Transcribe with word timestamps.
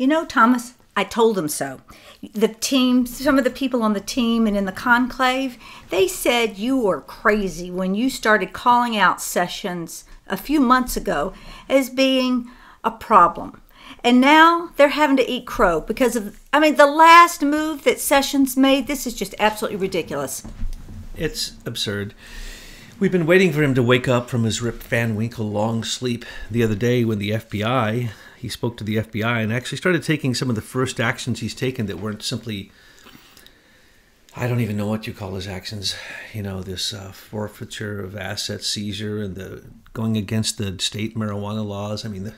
You 0.00 0.06
know, 0.06 0.24
Thomas, 0.24 0.72
I 0.96 1.04
told 1.04 1.36
them 1.36 1.50
so. 1.50 1.82
The 2.32 2.48
team, 2.48 3.04
some 3.04 3.36
of 3.36 3.44
the 3.44 3.50
people 3.50 3.82
on 3.82 3.92
the 3.92 4.00
team 4.00 4.46
and 4.46 4.56
in 4.56 4.64
the 4.64 4.72
conclave, 4.72 5.58
they 5.90 6.08
said 6.08 6.56
you 6.56 6.78
were 6.78 7.02
crazy 7.02 7.70
when 7.70 7.94
you 7.94 8.08
started 8.08 8.54
calling 8.54 8.96
out 8.96 9.20
Sessions 9.20 10.04
a 10.26 10.38
few 10.38 10.58
months 10.58 10.96
ago 10.96 11.34
as 11.68 11.90
being 11.90 12.48
a 12.82 12.90
problem. 12.90 13.60
And 14.02 14.22
now 14.22 14.70
they're 14.76 14.88
having 14.88 15.18
to 15.18 15.30
eat 15.30 15.46
crow 15.46 15.82
because 15.82 16.16
of, 16.16 16.40
I 16.50 16.60
mean, 16.60 16.76
the 16.76 16.86
last 16.86 17.42
move 17.42 17.84
that 17.84 18.00
Sessions 18.00 18.56
made, 18.56 18.86
this 18.86 19.06
is 19.06 19.12
just 19.12 19.34
absolutely 19.38 19.76
ridiculous. 19.76 20.42
It's 21.14 21.52
absurd. 21.66 22.14
We've 22.98 23.12
been 23.12 23.26
waiting 23.26 23.52
for 23.52 23.62
him 23.62 23.74
to 23.74 23.82
wake 23.82 24.08
up 24.08 24.30
from 24.30 24.44
his 24.44 24.62
Rip 24.62 24.82
Van 24.82 25.14
Winkle 25.14 25.50
long 25.50 25.84
sleep 25.84 26.24
the 26.50 26.62
other 26.62 26.74
day 26.74 27.04
when 27.04 27.18
the 27.18 27.32
FBI, 27.32 28.12
he 28.40 28.48
spoke 28.48 28.78
to 28.78 28.84
the 28.84 28.96
FBI 28.96 29.42
and 29.42 29.52
actually 29.52 29.76
started 29.76 30.02
taking 30.02 30.34
some 30.34 30.48
of 30.48 30.56
the 30.56 30.62
first 30.62 30.98
actions 30.98 31.40
he's 31.40 31.54
taken 31.54 31.84
that 31.84 31.98
weren't 31.98 32.22
simply, 32.22 32.72
I 34.34 34.48
don't 34.48 34.60
even 34.60 34.78
know 34.78 34.86
what 34.86 35.06
you 35.06 35.12
call 35.12 35.34
his 35.34 35.46
actions, 35.46 35.94
you 36.32 36.42
know, 36.42 36.62
this 36.62 36.94
uh, 36.94 37.12
forfeiture 37.12 38.02
of 38.02 38.16
assets, 38.16 38.66
seizure, 38.66 39.20
and 39.20 39.34
the 39.34 39.64
going 39.92 40.16
against 40.16 40.56
the 40.56 40.78
state 40.78 41.14
marijuana 41.14 41.62
laws. 41.62 42.06
I 42.06 42.08
mean, 42.08 42.24
the, 42.24 42.34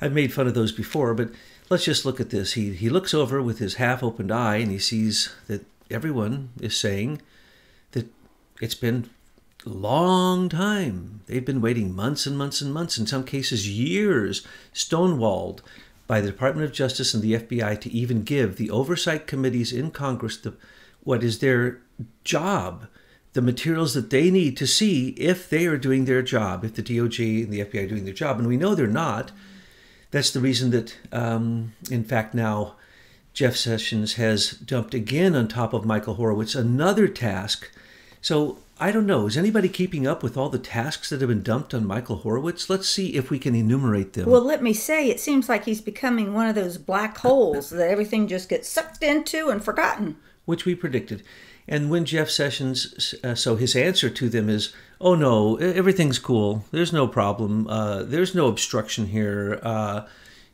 I've 0.00 0.12
made 0.12 0.32
fun 0.32 0.46
of 0.46 0.54
those 0.54 0.70
before, 0.70 1.12
but 1.12 1.32
let's 1.70 1.84
just 1.84 2.04
look 2.04 2.20
at 2.20 2.30
this. 2.30 2.52
He, 2.52 2.72
he 2.74 2.88
looks 2.88 3.12
over 3.12 3.42
with 3.42 3.58
his 3.58 3.74
half 3.74 4.04
opened 4.04 4.30
eye 4.30 4.58
and 4.58 4.70
he 4.70 4.78
sees 4.78 5.34
that 5.48 5.66
everyone 5.90 6.50
is 6.60 6.78
saying 6.78 7.20
that 7.90 8.06
it's 8.60 8.76
been 8.76 9.10
long 9.68 10.48
time. 10.48 11.20
They've 11.26 11.44
been 11.44 11.60
waiting 11.60 11.94
months 11.94 12.26
and 12.26 12.36
months 12.36 12.60
and 12.60 12.72
months, 12.72 12.98
in 12.98 13.06
some 13.06 13.24
cases 13.24 13.68
years, 13.68 14.46
stonewalled 14.74 15.60
by 16.06 16.20
the 16.20 16.30
Department 16.30 16.64
of 16.64 16.72
Justice 16.72 17.14
and 17.14 17.22
the 17.22 17.34
FBI 17.34 17.80
to 17.82 17.90
even 17.92 18.22
give 18.22 18.56
the 18.56 18.70
oversight 18.70 19.26
committees 19.26 19.72
in 19.72 19.90
Congress 19.90 20.36
the 20.36 20.54
what 21.02 21.22
is 21.22 21.38
their 21.38 21.80
job, 22.24 22.86
the 23.32 23.40
materials 23.42 23.94
that 23.94 24.10
they 24.10 24.30
need 24.30 24.56
to 24.56 24.66
see 24.66 25.10
if 25.10 25.48
they 25.48 25.66
are 25.66 25.78
doing 25.78 26.04
their 26.04 26.22
job, 26.22 26.64
if 26.64 26.74
the 26.74 26.82
DOJ 26.82 27.44
and 27.44 27.52
the 27.52 27.60
FBI 27.60 27.84
are 27.84 27.88
doing 27.88 28.04
their 28.04 28.14
job, 28.14 28.38
and 28.38 28.48
we 28.48 28.56
know 28.56 28.74
they're 28.74 28.86
not. 28.86 29.32
That's 30.10 30.30
the 30.30 30.40
reason 30.40 30.70
that, 30.70 30.96
um, 31.12 31.72
in 31.90 32.04
fact, 32.04 32.34
now 32.34 32.74
Jeff 33.32 33.56
Sessions 33.56 34.14
has 34.14 34.50
dumped 34.50 34.94
again 34.94 35.36
on 35.36 35.46
top 35.46 35.72
of 35.72 35.84
Michael 35.84 36.14
Horowitz 36.14 36.54
another 36.54 37.06
task. 37.06 37.70
So 38.20 38.58
I 38.80 38.92
don't 38.92 39.06
know. 39.06 39.26
Is 39.26 39.36
anybody 39.36 39.68
keeping 39.68 40.06
up 40.06 40.22
with 40.22 40.38
all 40.38 40.48
the 40.48 40.58
tasks 40.58 41.10
that 41.10 41.20
have 41.20 41.28
been 41.28 41.42
dumped 41.42 41.74
on 41.74 41.86
Michael 41.86 42.16
Horowitz? 42.16 42.70
Let's 42.70 42.88
see 42.88 43.14
if 43.14 43.28
we 43.28 43.38
can 43.38 43.54
enumerate 43.54 44.14
them. 44.14 44.28
Well, 44.28 44.42
let 44.42 44.62
me 44.62 44.72
say, 44.72 45.10
it 45.10 45.20
seems 45.20 45.50
like 45.50 45.66
he's 45.66 45.82
becoming 45.82 46.32
one 46.32 46.48
of 46.48 46.54
those 46.54 46.78
black 46.78 47.18
holes 47.18 47.68
that 47.68 47.90
everything 47.90 48.26
just 48.26 48.48
gets 48.48 48.70
sucked 48.70 49.02
into 49.02 49.50
and 49.50 49.62
forgotten. 49.62 50.16
Which 50.46 50.64
we 50.64 50.74
predicted. 50.74 51.22
And 51.68 51.90
when 51.90 52.06
Jeff 52.06 52.30
Sessions, 52.30 53.14
uh, 53.22 53.34
so 53.34 53.56
his 53.56 53.76
answer 53.76 54.08
to 54.08 54.28
them 54.30 54.48
is, 54.48 54.72
oh 54.98 55.14
no, 55.14 55.56
everything's 55.56 56.18
cool. 56.18 56.64
There's 56.70 56.92
no 56.92 57.06
problem. 57.06 57.68
Uh, 57.68 58.02
there's 58.02 58.34
no 58.34 58.48
obstruction 58.48 59.06
here. 59.08 59.60
Uh, 59.62 60.06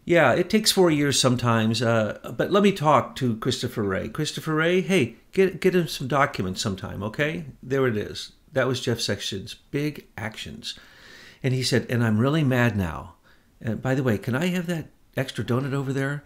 yeah, 0.07 0.33
it 0.33 0.49
takes 0.49 0.71
four 0.71 0.89
years 0.89 1.21
sometimes. 1.21 1.83
Uh, 1.83 2.33
but 2.37 2.53
let 2.53 2.63
me 2.63 2.71
talk 2.71 3.17
to 3.17 3.37
Christopher 3.37 3.83
Wray. 3.83 4.09
Christopher 4.09 4.55
Wray, 4.55 4.81
hey, 4.81 5.17
get 5.33 5.61
get 5.61 5.75
him 5.75 5.89
some 5.89 6.07
documents 6.07 6.63
sometime, 6.63 7.03
okay? 7.03 7.47
There 7.61 7.89
it 7.89 7.97
is. 7.97 8.33
That 8.53 8.69
was 8.69 8.81
Jeff 8.81 9.01
Sessions' 9.01 9.55
big 9.73 10.07
actions, 10.17 10.79
and 11.43 11.53
he 11.53 11.63
said, 11.65 11.87
and 11.91 12.05
I'm 12.05 12.19
really 12.19 12.45
mad 12.45 12.77
now. 12.77 13.17
And 13.61 13.83
by 13.83 13.97
the 13.97 14.05
way, 14.05 14.17
can 14.17 14.37
I 14.37 14.47
have 14.47 14.67
that 14.69 14.87
extra 15.17 15.45
donut 15.45 15.75
over 15.75 15.93
there? 15.93 16.23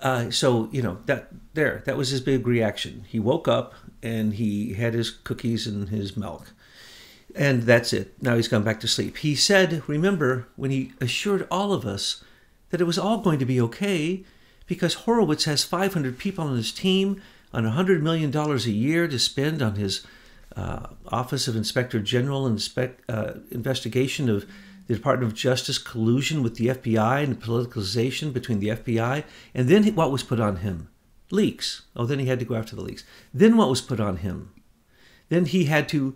Uh, 0.00 0.30
so 0.30 0.68
you 0.70 0.82
know 0.82 0.98
that 1.06 1.28
there, 1.54 1.82
that 1.86 1.96
was 1.96 2.10
his 2.10 2.20
big 2.20 2.46
reaction. 2.46 3.06
He 3.08 3.18
woke 3.18 3.48
up 3.48 3.74
and 4.02 4.34
he 4.34 4.74
had 4.74 4.92
his 4.92 5.10
cookies 5.10 5.66
and 5.66 5.88
his 5.88 6.14
milk. 6.14 6.52
And 7.34 7.62
that's 7.62 7.92
it. 7.92 8.22
Now 8.22 8.36
he's 8.36 8.48
gone 8.48 8.62
back 8.64 8.80
to 8.80 8.88
sleep. 8.88 9.18
He 9.18 9.34
said, 9.34 9.82
remember, 9.86 10.48
when 10.56 10.70
he 10.70 10.92
assured 11.00 11.46
all 11.50 11.72
of 11.72 11.84
us 11.84 12.24
that 12.70 12.80
it 12.80 12.84
was 12.84 12.98
all 12.98 13.18
going 13.18 13.38
to 13.38 13.46
be 13.46 13.60
okay 13.60 14.24
because 14.66 14.94
Horowitz 14.94 15.44
has 15.44 15.64
500 15.64 16.18
people 16.18 16.44
on 16.44 16.56
his 16.56 16.72
team 16.72 17.20
on 17.52 17.64
$100 17.64 18.02
million 18.02 18.34
a 18.36 18.56
year 18.56 19.08
to 19.08 19.18
spend 19.18 19.62
on 19.62 19.76
his 19.76 20.06
uh, 20.56 20.88
Office 21.08 21.48
of 21.48 21.56
Inspector 21.56 21.98
General 22.00 22.46
inspect, 22.46 23.08
uh, 23.08 23.34
investigation 23.50 24.28
of 24.28 24.46
the 24.86 24.94
Department 24.94 25.30
of 25.30 25.38
Justice 25.38 25.78
collusion 25.78 26.42
with 26.42 26.56
the 26.56 26.68
FBI 26.68 27.22
and 27.22 27.36
the 27.36 27.46
politicalization 27.46 28.32
between 28.32 28.58
the 28.58 28.68
FBI. 28.68 29.24
And 29.54 29.68
then 29.68 29.94
what 29.94 30.10
was 30.10 30.22
put 30.22 30.40
on 30.40 30.56
him? 30.56 30.88
Leaks. 31.30 31.82
Oh, 31.94 32.06
then 32.06 32.18
he 32.18 32.26
had 32.26 32.38
to 32.38 32.44
go 32.44 32.54
after 32.54 32.74
the 32.74 32.82
leaks. 32.82 33.04
Then 33.32 33.56
what 33.56 33.68
was 33.68 33.82
put 33.82 34.00
on 34.00 34.18
him? 34.18 34.50
Then 35.28 35.44
he 35.44 35.64
had 35.64 35.88
to 35.90 36.14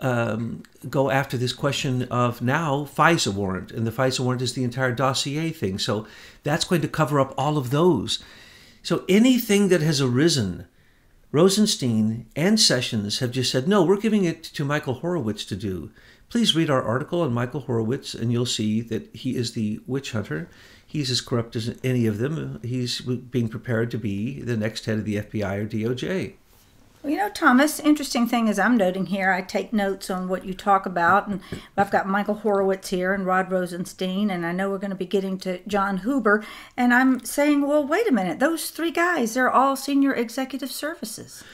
um, 0.00 0.62
go 0.88 1.10
after 1.10 1.36
this 1.36 1.52
question 1.52 2.04
of 2.04 2.40
now 2.40 2.84
FISA 2.84 3.32
warrant, 3.32 3.70
and 3.72 3.86
the 3.86 3.92
FISA 3.92 4.20
warrant 4.20 4.42
is 4.42 4.54
the 4.54 4.64
entire 4.64 4.92
dossier 4.92 5.50
thing. 5.50 5.78
So 5.78 6.06
that's 6.42 6.64
going 6.64 6.80
to 6.82 6.88
cover 6.88 7.20
up 7.20 7.34
all 7.36 7.58
of 7.58 7.70
those. 7.70 8.22
So 8.82 9.04
anything 9.08 9.68
that 9.68 9.82
has 9.82 10.00
arisen, 10.00 10.66
Rosenstein 11.30 12.26
and 12.34 12.58
Sessions 12.58 13.18
have 13.18 13.32
just 13.32 13.50
said, 13.50 13.68
no, 13.68 13.82
we're 13.82 13.98
giving 13.98 14.24
it 14.24 14.42
to 14.44 14.64
Michael 14.64 14.94
Horowitz 14.94 15.44
to 15.46 15.56
do. 15.56 15.90
Please 16.30 16.54
read 16.54 16.70
our 16.70 16.82
article 16.82 17.22
on 17.22 17.32
Michael 17.32 17.60
Horowitz, 17.60 18.14
and 18.14 18.30
you'll 18.30 18.46
see 18.46 18.80
that 18.82 19.14
he 19.14 19.36
is 19.36 19.52
the 19.52 19.80
witch 19.86 20.12
hunter. 20.12 20.48
He's 20.86 21.10
as 21.10 21.20
corrupt 21.20 21.56
as 21.56 21.78
any 21.84 22.06
of 22.06 22.18
them. 22.18 22.60
He's 22.62 23.00
being 23.00 23.48
prepared 23.48 23.90
to 23.90 23.98
be 23.98 24.40
the 24.40 24.56
next 24.56 24.86
head 24.86 24.98
of 24.98 25.04
the 25.04 25.16
FBI 25.16 25.58
or 25.58 25.66
DOJ. 25.66 26.34
Well, 27.02 27.12
you 27.12 27.18
know, 27.18 27.28
Thomas, 27.28 27.78
interesting 27.78 28.26
thing 28.26 28.48
is 28.48 28.58
I'm 28.58 28.76
noting 28.76 29.06
here, 29.06 29.30
I 29.30 29.40
take 29.40 29.72
notes 29.72 30.10
on 30.10 30.28
what 30.28 30.44
you 30.44 30.52
talk 30.52 30.84
about, 30.84 31.28
and 31.28 31.40
I've 31.76 31.92
got 31.92 32.08
Michael 32.08 32.34
Horowitz 32.34 32.88
here 32.88 33.14
and 33.14 33.24
Rod 33.24 33.52
Rosenstein, 33.52 34.30
and 34.30 34.44
I 34.44 34.50
know 34.50 34.68
we're 34.68 34.78
going 34.78 34.90
to 34.90 34.96
be 34.96 35.06
getting 35.06 35.38
to 35.38 35.60
John 35.68 35.98
Huber, 35.98 36.44
and 36.76 36.92
I'm 36.92 37.24
saying, 37.24 37.66
well, 37.66 37.86
wait 37.86 38.08
a 38.08 38.12
minute, 38.12 38.40
those 38.40 38.70
three 38.70 38.90
guys, 38.90 39.34
they're 39.34 39.50
all 39.50 39.76
senior 39.76 40.12
executive 40.12 40.72
services. 40.72 41.44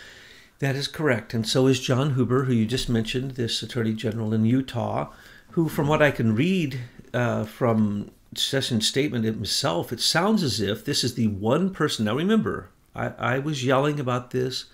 That 0.61 0.77
is 0.77 0.89
correct, 0.89 1.35
and 1.35 1.47
so 1.47 1.67
is 1.67 1.79
John 1.79 2.15
Huber, 2.15 2.45
who 2.45 2.55
you 2.55 2.65
just 2.65 2.89
mentioned, 2.89 3.33
this 3.33 3.63
Attorney 3.63 3.93
General 3.93 4.33
in 4.33 4.47
Utah, 4.47 5.11
who, 5.51 5.69
from 5.69 5.89
what 5.89 6.01
I 6.01 6.11
can 6.11 6.35
read 6.35 6.81
uh, 7.13 7.45
from 7.45 8.11
Sessions' 8.35 8.89
statement 8.89 9.27
himself, 9.27 9.93
it 9.93 10.01
sounds 10.01 10.43
as 10.43 10.59
if 10.59 10.87
this 10.87 11.05
is 11.05 11.17
the 11.17 11.29
one 11.29 11.69
person. 11.69 12.07
Now, 12.07 12.17
remember, 12.17 12.71
I, 12.95 13.09
I 13.19 13.39
was 13.41 13.63
yelling 13.63 14.01
about 14.01 14.31
this 14.31 14.65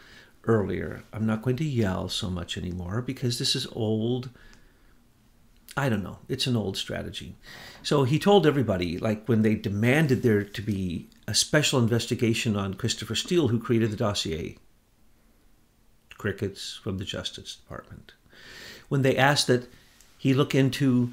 earlier. 0.44 1.02
I'm 1.12 1.26
not 1.26 1.42
going 1.42 1.56
to 1.56 1.64
yell 1.64 2.08
so 2.08 2.30
much 2.30 2.56
anymore 2.56 3.02
because 3.02 3.38
this 3.38 3.54
is 3.54 3.66
old. 3.72 4.30
I 5.76 5.88
don't 5.88 6.02
know. 6.02 6.18
It's 6.28 6.46
an 6.46 6.56
old 6.56 6.76
strategy. 6.76 7.36
So 7.82 8.04
he 8.04 8.18
told 8.18 8.46
everybody, 8.46 8.98
like 8.98 9.26
when 9.26 9.42
they 9.42 9.54
demanded 9.54 10.22
there 10.22 10.42
to 10.42 10.62
be 10.62 11.08
a 11.26 11.34
special 11.34 11.78
investigation 11.78 12.56
on 12.56 12.74
Christopher 12.74 13.14
Steele, 13.14 13.48
who 13.48 13.58
created 13.60 13.90
the 13.90 13.96
dossier, 13.96 14.58
crickets 16.18 16.78
from 16.82 16.98
the 16.98 17.04
Justice 17.04 17.56
Department. 17.56 18.12
When 18.88 19.02
they 19.02 19.16
asked 19.16 19.46
that 19.46 19.68
he 20.18 20.34
look 20.34 20.54
into 20.54 21.12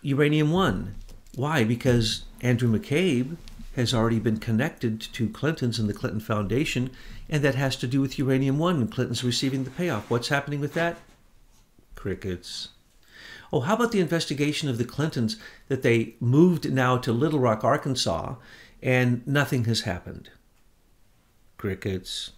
Uranium 0.00 0.50
One, 0.50 0.96
why? 1.34 1.64
Because 1.64 2.24
Andrew 2.40 2.68
McCabe 2.68 3.36
has 3.74 3.94
already 3.94 4.18
been 4.18 4.38
connected 4.38 5.00
to 5.00 5.28
Clinton's 5.28 5.78
and 5.78 5.88
the 5.88 5.94
Clinton 5.94 6.20
Foundation, 6.20 6.90
and 7.28 7.42
that 7.42 7.54
has 7.54 7.76
to 7.76 7.86
do 7.86 8.00
with 8.00 8.18
Uranium 8.18 8.58
One 8.58 8.76
and 8.76 8.92
Clinton's 8.92 9.24
receiving 9.24 9.64
the 9.64 9.70
payoff. 9.70 10.10
What's 10.10 10.28
happening 10.28 10.60
with 10.60 10.74
that? 10.74 10.98
Crickets. 11.94 12.68
Oh, 13.52 13.60
how 13.60 13.74
about 13.74 13.92
the 13.92 14.00
investigation 14.00 14.68
of 14.68 14.78
the 14.78 14.84
Clintons 14.84 15.36
that 15.68 15.82
they 15.82 16.16
moved 16.20 16.72
now 16.72 16.96
to 16.98 17.12
Little 17.12 17.38
Rock, 17.38 17.64
Arkansas, 17.64 18.36
and 18.82 19.26
nothing 19.26 19.64
has 19.64 19.82
happened? 19.82 20.30
Crickets. 21.58 22.32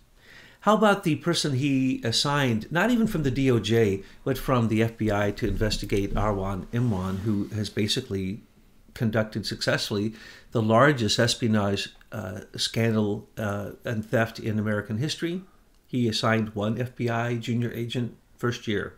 How 0.60 0.74
about 0.74 1.04
the 1.04 1.16
person 1.16 1.54
he 1.54 2.00
assigned, 2.02 2.72
not 2.72 2.90
even 2.90 3.06
from 3.06 3.22
the 3.22 3.30
DOJ, 3.30 4.02
but 4.24 4.38
from 4.38 4.68
the 4.68 4.80
FBI 4.80 5.36
to 5.36 5.46
investigate 5.46 6.14
Awan 6.14 6.66
Imran, 6.72 7.18
who 7.18 7.48
has 7.48 7.68
basically 7.68 8.40
conducted 8.94 9.44
successfully 9.44 10.14
the 10.52 10.62
largest 10.62 11.18
espionage 11.18 11.94
uh, 12.12 12.42
scandal 12.56 13.28
uh, 13.36 13.72
and 13.84 14.08
theft 14.08 14.38
in 14.38 14.58
American 14.58 14.98
history. 14.98 15.42
He 15.86 16.08
assigned 16.08 16.54
one 16.54 16.76
FBI 16.76 17.40
junior 17.40 17.72
agent 17.72 18.16
first 18.36 18.66
year. 18.66 18.94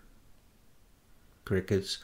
Crickets. 1.44 1.98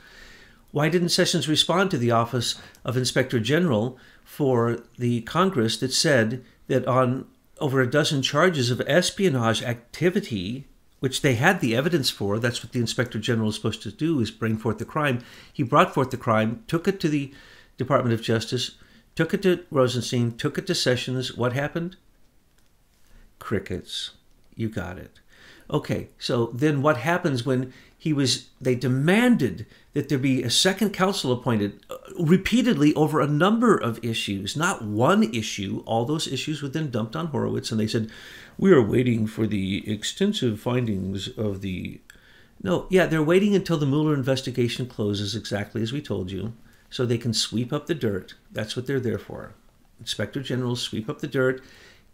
Why 0.70 0.88
didn't 0.88 1.10
Sessions 1.10 1.48
respond 1.48 1.90
to 1.90 1.98
the 1.98 2.10
Office 2.10 2.58
of 2.84 2.96
Inspector 2.96 3.38
General 3.40 3.98
for 4.24 4.78
the 4.98 5.20
Congress 5.22 5.76
that 5.78 5.92
said 5.92 6.44
that 6.68 6.86
on 6.86 7.26
over 7.58 7.80
a 7.80 7.90
dozen 7.90 8.22
charges 8.22 8.70
of 8.70 8.80
espionage 8.86 9.62
activity, 9.62 10.66
which 11.00 11.20
they 11.20 11.34
had 11.34 11.60
the 11.60 11.76
evidence 11.76 12.08
for, 12.08 12.38
that's 12.38 12.62
what 12.62 12.72
the 12.72 12.80
Inspector 12.80 13.18
General 13.18 13.50
is 13.50 13.56
supposed 13.56 13.82
to 13.82 13.92
do, 13.92 14.18
is 14.20 14.30
bring 14.30 14.56
forth 14.56 14.78
the 14.78 14.84
crime. 14.84 15.20
He 15.52 15.62
brought 15.62 15.92
forth 15.92 16.10
the 16.10 16.16
crime, 16.16 16.64
took 16.66 16.88
it 16.88 16.98
to 17.00 17.08
the 17.08 17.32
Department 17.82 18.14
of 18.14 18.22
Justice, 18.22 18.72
took 19.14 19.34
it 19.34 19.42
to 19.42 19.64
Rosenstein, 19.70 20.32
took 20.36 20.58
it 20.58 20.66
to 20.66 20.74
Sessions. 20.74 21.36
What 21.36 21.52
happened? 21.52 21.96
Crickets. 23.38 24.12
You 24.54 24.68
got 24.68 24.98
it. 24.98 25.20
Okay, 25.70 26.08
so 26.18 26.46
then 26.46 26.82
what 26.82 26.98
happens 26.98 27.46
when 27.46 27.72
he 27.96 28.12
was 28.12 28.48
they 28.60 28.74
demanded 28.74 29.64
that 29.94 30.08
there 30.08 30.18
be 30.18 30.42
a 30.42 30.50
second 30.50 30.90
counsel 30.90 31.32
appointed 31.32 31.78
uh, 31.88 31.96
repeatedly 32.18 32.92
over 32.94 33.20
a 33.20 33.28
number 33.28 33.76
of 33.76 34.04
issues, 34.04 34.56
not 34.56 34.82
one 34.82 35.22
issue. 35.34 35.82
All 35.86 36.04
those 36.04 36.26
issues 36.26 36.62
were 36.62 36.68
then 36.68 36.90
dumped 36.90 37.14
on 37.14 37.28
Horowitz, 37.28 37.70
and 37.70 37.80
they 37.80 37.86
said, 37.86 38.10
"We 38.58 38.72
are 38.72 38.82
waiting 38.82 39.26
for 39.26 39.46
the 39.46 39.88
extensive 39.90 40.60
findings 40.60 41.28
of 41.28 41.60
the." 41.60 42.00
No, 42.62 42.86
yeah, 42.90 43.06
they're 43.06 43.22
waiting 43.22 43.54
until 43.54 43.78
the 43.78 43.86
Mueller 43.86 44.14
investigation 44.14 44.86
closes, 44.86 45.34
exactly 45.34 45.80
as 45.80 45.92
we 45.92 46.02
told 46.02 46.30
you, 46.30 46.52
so 46.92 47.04
they 47.04 47.18
can 47.18 47.34
sweep 47.34 47.72
up 47.72 47.86
the 47.86 47.94
dirt. 47.94 48.34
That's 48.52 48.76
what 48.76 48.86
they're 48.86 49.00
there 49.00 49.18
for. 49.18 49.54
Inspector 49.98 50.40
generals 50.42 50.80
sweep 50.82 51.08
up 51.08 51.20
the 51.20 51.26
dirt, 51.26 51.60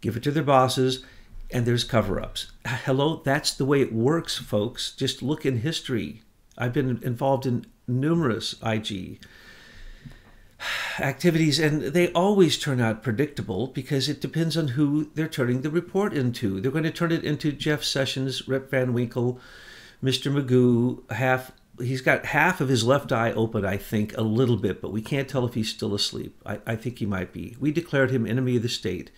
give 0.01 0.17
it 0.17 0.23
to 0.23 0.31
their 0.31 0.41
bosses 0.41 1.03
and 1.51 1.65
there's 1.65 1.83
cover 1.83 2.19
ups. 2.19 2.51
Uh, 2.65 2.77
hello, 2.85 3.21
that's 3.23 3.53
the 3.53 3.65
way 3.65 3.81
it 3.81 3.93
works, 3.93 4.37
folks. 4.37 4.91
Just 4.95 5.21
look 5.21 5.45
in 5.45 5.59
history. 5.61 6.21
I've 6.57 6.73
been 6.73 6.99
involved 7.03 7.45
in 7.45 7.65
numerous 7.87 8.55
IG 8.63 9.19
activities, 10.99 11.59
and 11.59 11.81
they 11.81 12.11
always 12.11 12.57
turn 12.57 12.79
out 12.79 13.03
predictable 13.03 13.67
because 13.67 14.07
it 14.07 14.21
depends 14.21 14.57
on 14.57 14.69
who 14.69 15.09
they're 15.15 15.27
turning 15.27 15.61
the 15.61 15.71
report 15.71 16.13
into. 16.13 16.61
They're 16.61 16.71
going 16.71 16.83
to 16.83 16.91
turn 16.91 17.11
it 17.11 17.23
into 17.23 17.51
Jeff 17.51 17.83
Sessions, 17.83 18.47
Rip 18.47 18.69
Van 18.69 18.93
Winkle, 18.93 19.39
Mr. 20.03 20.31
Magoo, 20.31 21.09
half. 21.11 21.51
He's 21.81 22.01
got 22.01 22.27
half 22.27 22.61
of 22.61 22.69
his 22.69 22.83
left 22.83 23.11
eye 23.11 23.31
open, 23.31 23.65
I 23.65 23.77
think, 23.77 24.17
a 24.17 24.21
little 24.21 24.57
bit, 24.57 24.81
but 24.81 24.91
we 24.91 25.01
can't 25.01 25.29
tell 25.29 25.45
if 25.45 25.53
he's 25.53 25.69
still 25.69 25.93
asleep. 25.93 26.41
I, 26.45 26.59
I 26.65 26.75
think 26.75 26.99
he 26.99 27.05
might 27.05 27.31
be. 27.31 27.55
We 27.59 27.71
declared 27.71 28.11
him 28.11 28.25
enemy 28.25 28.57
of 28.57 28.63
the 28.63 28.69
state 28.69 29.11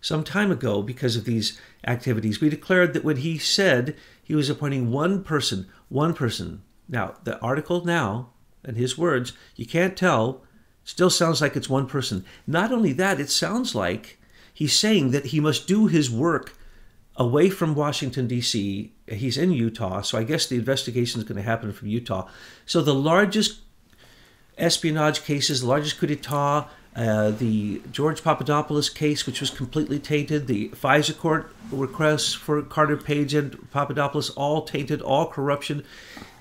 some 0.00 0.24
time 0.24 0.50
ago 0.50 0.82
because 0.82 1.16
of 1.16 1.24
these 1.24 1.60
activities. 1.86 2.40
We 2.40 2.48
declared 2.48 2.94
that 2.94 3.04
when 3.04 3.18
he 3.18 3.38
said 3.38 3.96
he 4.22 4.34
was 4.34 4.48
appointing 4.48 4.90
one 4.90 5.22
person, 5.22 5.68
one 5.88 6.14
person. 6.14 6.62
Now, 6.88 7.14
the 7.24 7.38
article 7.40 7.84
now, 7.84 8.30
and 8.64 8.76
his 8.76 8.98
words, 8.98 9.32
you 9.56 9.66
can't 9.66 9.96
tell, 9.96 10.42
still 10.84 11.10
sounds 11.10 11.40
like 11.40 11.56
it's 11.56 11.68
one 11.68 11.86
person. 11.86 12.24
Not 12.46 12.72
only 12.72 12.92
that, 12.94 13.20
it 13.20 13.30
sounds 13.30 13.74
like 13.74 14.18
he's 14.52 14.72
saying 14.72 15.10
that 15.10 15.26
he 15.26 15.40
must 15.40 15.66
do 15.68 15.86
his 15.86 16.10
work 16.10 16.54
away 17.20 17.50
from 17.50 17.74
Washington, 17.74 18.26
D.C. 18.26 18.94
He's 19.06 19.36
in 19.36 19.52
Utah, 19.52 20.00
so 20.00 20.16
I 20.16 20.24
guess 20.24 20.46
the 20.46 20.56
investigation 20.56 21.20
is 21.20 21.28
going 21.28 21.36
to 21.36 21.42
happen 21.42 21.70
from 21.70 21.88
Utah. 21.88 22.26
So 22.64 22.80
the 22.80 22.94
largest 22.94 23.60
espionage 24.56 25.22
cases, 25.22 25.60
the 25.60 25.66
largest 25.66 25.98
coup 25.98 26.06
d'etat, 26.06 26.66
uh, 26.96 27.30
the 27.30 27.82
George 27.92 28.24
Papadopoulos 28.24 28.88
case, 28.88 29.26
which 29.26 29.42
was 29.42 29.50
completely 29.50 29.98
tainted, 29.98 30.46
the 30.46 30.70
FISA 30.70 31.16
court 31.18 31.52
requests 31.70 32.32
for 32.32 32.62
Carter 32.62 32.96
Page 32.96 33.34
and 33.34 33.70
Papadopoulos, 33.70 34.30
all 34.30 34.62
tainted, 34.62 35.02
all 35.02 35.26
corruption. 35.26 35.84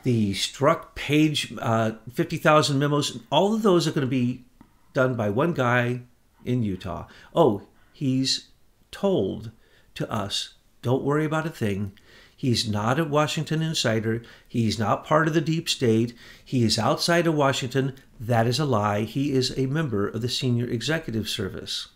The 0.04 0.32
Strzok 0.32 0.96
Page 0.96 1.54
uh, 1.60 1.92
50,000 2.14 2.80
memos, 2.80 3.20
all 3.30 3.54
of 3.54 3.64
those 3.64 3.86
are 3.86 3.92
going 3.92 4.08
to 4.08 4.08
be 4.08 4.46
done 4.94 5.16
by 5.16 5.30
one 5.30 5.52
guy 5.52 6.04
in 6.46 6.64
Utah. 6.64 7.06
Oh, 7.36 7.64
he's 7.92 8.48
told 8.92 9.52
to 9.96 10.10
us, 10.10 10.54
don't 10.82 11.04
worry 11.04 11.26
about 11.26 11.46
a 11.46 11.50
thing. 11.50 11.94
He's 12.36 12.70
not 12.70 13.00
a 13.00 13.04
Washington 13.04 13.62
insider. 13.62 14.22
He's 14.48 14.80
not 14.80 15.06
part 15.06 15.28
of 15.28 15.34
the 15.34 15.42
deep 15.42 15.68
state. 15.68 16.14
He 16.44 16.64
is 16.64 16.80
outside 16.80 17.28
of 17.28 17.34
Washington. 17.34 17.96
That 18.18 18.48
is 18.48 18.60
a 18.60 18.66
lie. 18.66 19.02
He 19.02 19.34
is 19.34 19.58
a 19.58 19.66
member 19.66 20.08
of 20.08 20.22
the 20.22 20.30
senior 20.30 20.66
executive 20.66 21.28
service. 21.28 21.90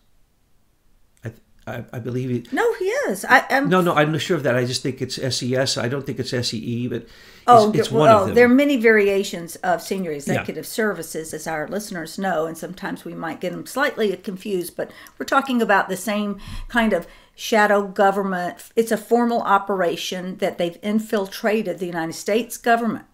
I, 1.65 1.83
I, 1.93 1.99
believe 1.99 2.29
he. 2.29 2.55
No, 2.55 2.73
he 2.73 2.85
is. 2.85 3.23
I, 3.23 3.45
am 3.49 3.69
no, 3.69 3.79
no, 3.79 3.93
I'm 3.93 4.11
not 4.11 4.19
sure 4.19 4.35
of 4.35 4.43
that. 4.43 4.55
I 4.55 4.65
just 4.65 4.83
think 4.83 5.01
it's 5.01 5.15
SES. 5.15 5.77
I 5.77 5.87
don't 5.87 6.05
think 6.05 6.19
it's 6.19 6.31
SEE, 6.31 6.87
but 6.89 7.03
it's, 7.03 7.11
oh, 7.47 7.71
it's 7.73 7.89
well, 7.89 8.01
one 8.01 8.09
of 8.09 8.25
them. 8.27 8.35
there 8.35 8.45
are 8.45 8.49
many 8.49 8.75
variations 8.75 9.55
of 9.57 9.81
senior 9.81 10.11
executive 10.11 10.65
yeah. 10.65 10.69
services, 10.69 11.33
as 11.33 11.47
our 11.47 11.67
listeners 11.67 12.19
know, 12.19 12.45
and 12.45 12.57
sometimes 12.57 13.05
we 13.05 13.13
might 13.13 13.39
get 13.39 13.53
them 13.53 13.65
slightly 13.65 14.15
confused. 14.17 14.75
But 14.75 14.91
we're 15.17 15.25
talking 15.25 15.61
about 15.61 15.87
the 15.87 15.95
same 15.95 16.37
kind 16.67 16.91
of 16.91 17.07
shadow 17.35 17.87
government. 17.87 18.71
It's 18.75 18.91
a 18.91 18.97
formal 18.97 19.41
operation 19.41 20.37
that 20.37 20.57
they've 20.57 20.77
infiltrated 20.81 21.79
the 21.79 21.85
United 21.87 22.13
States 22.13 22.57
government. 22.57 23.05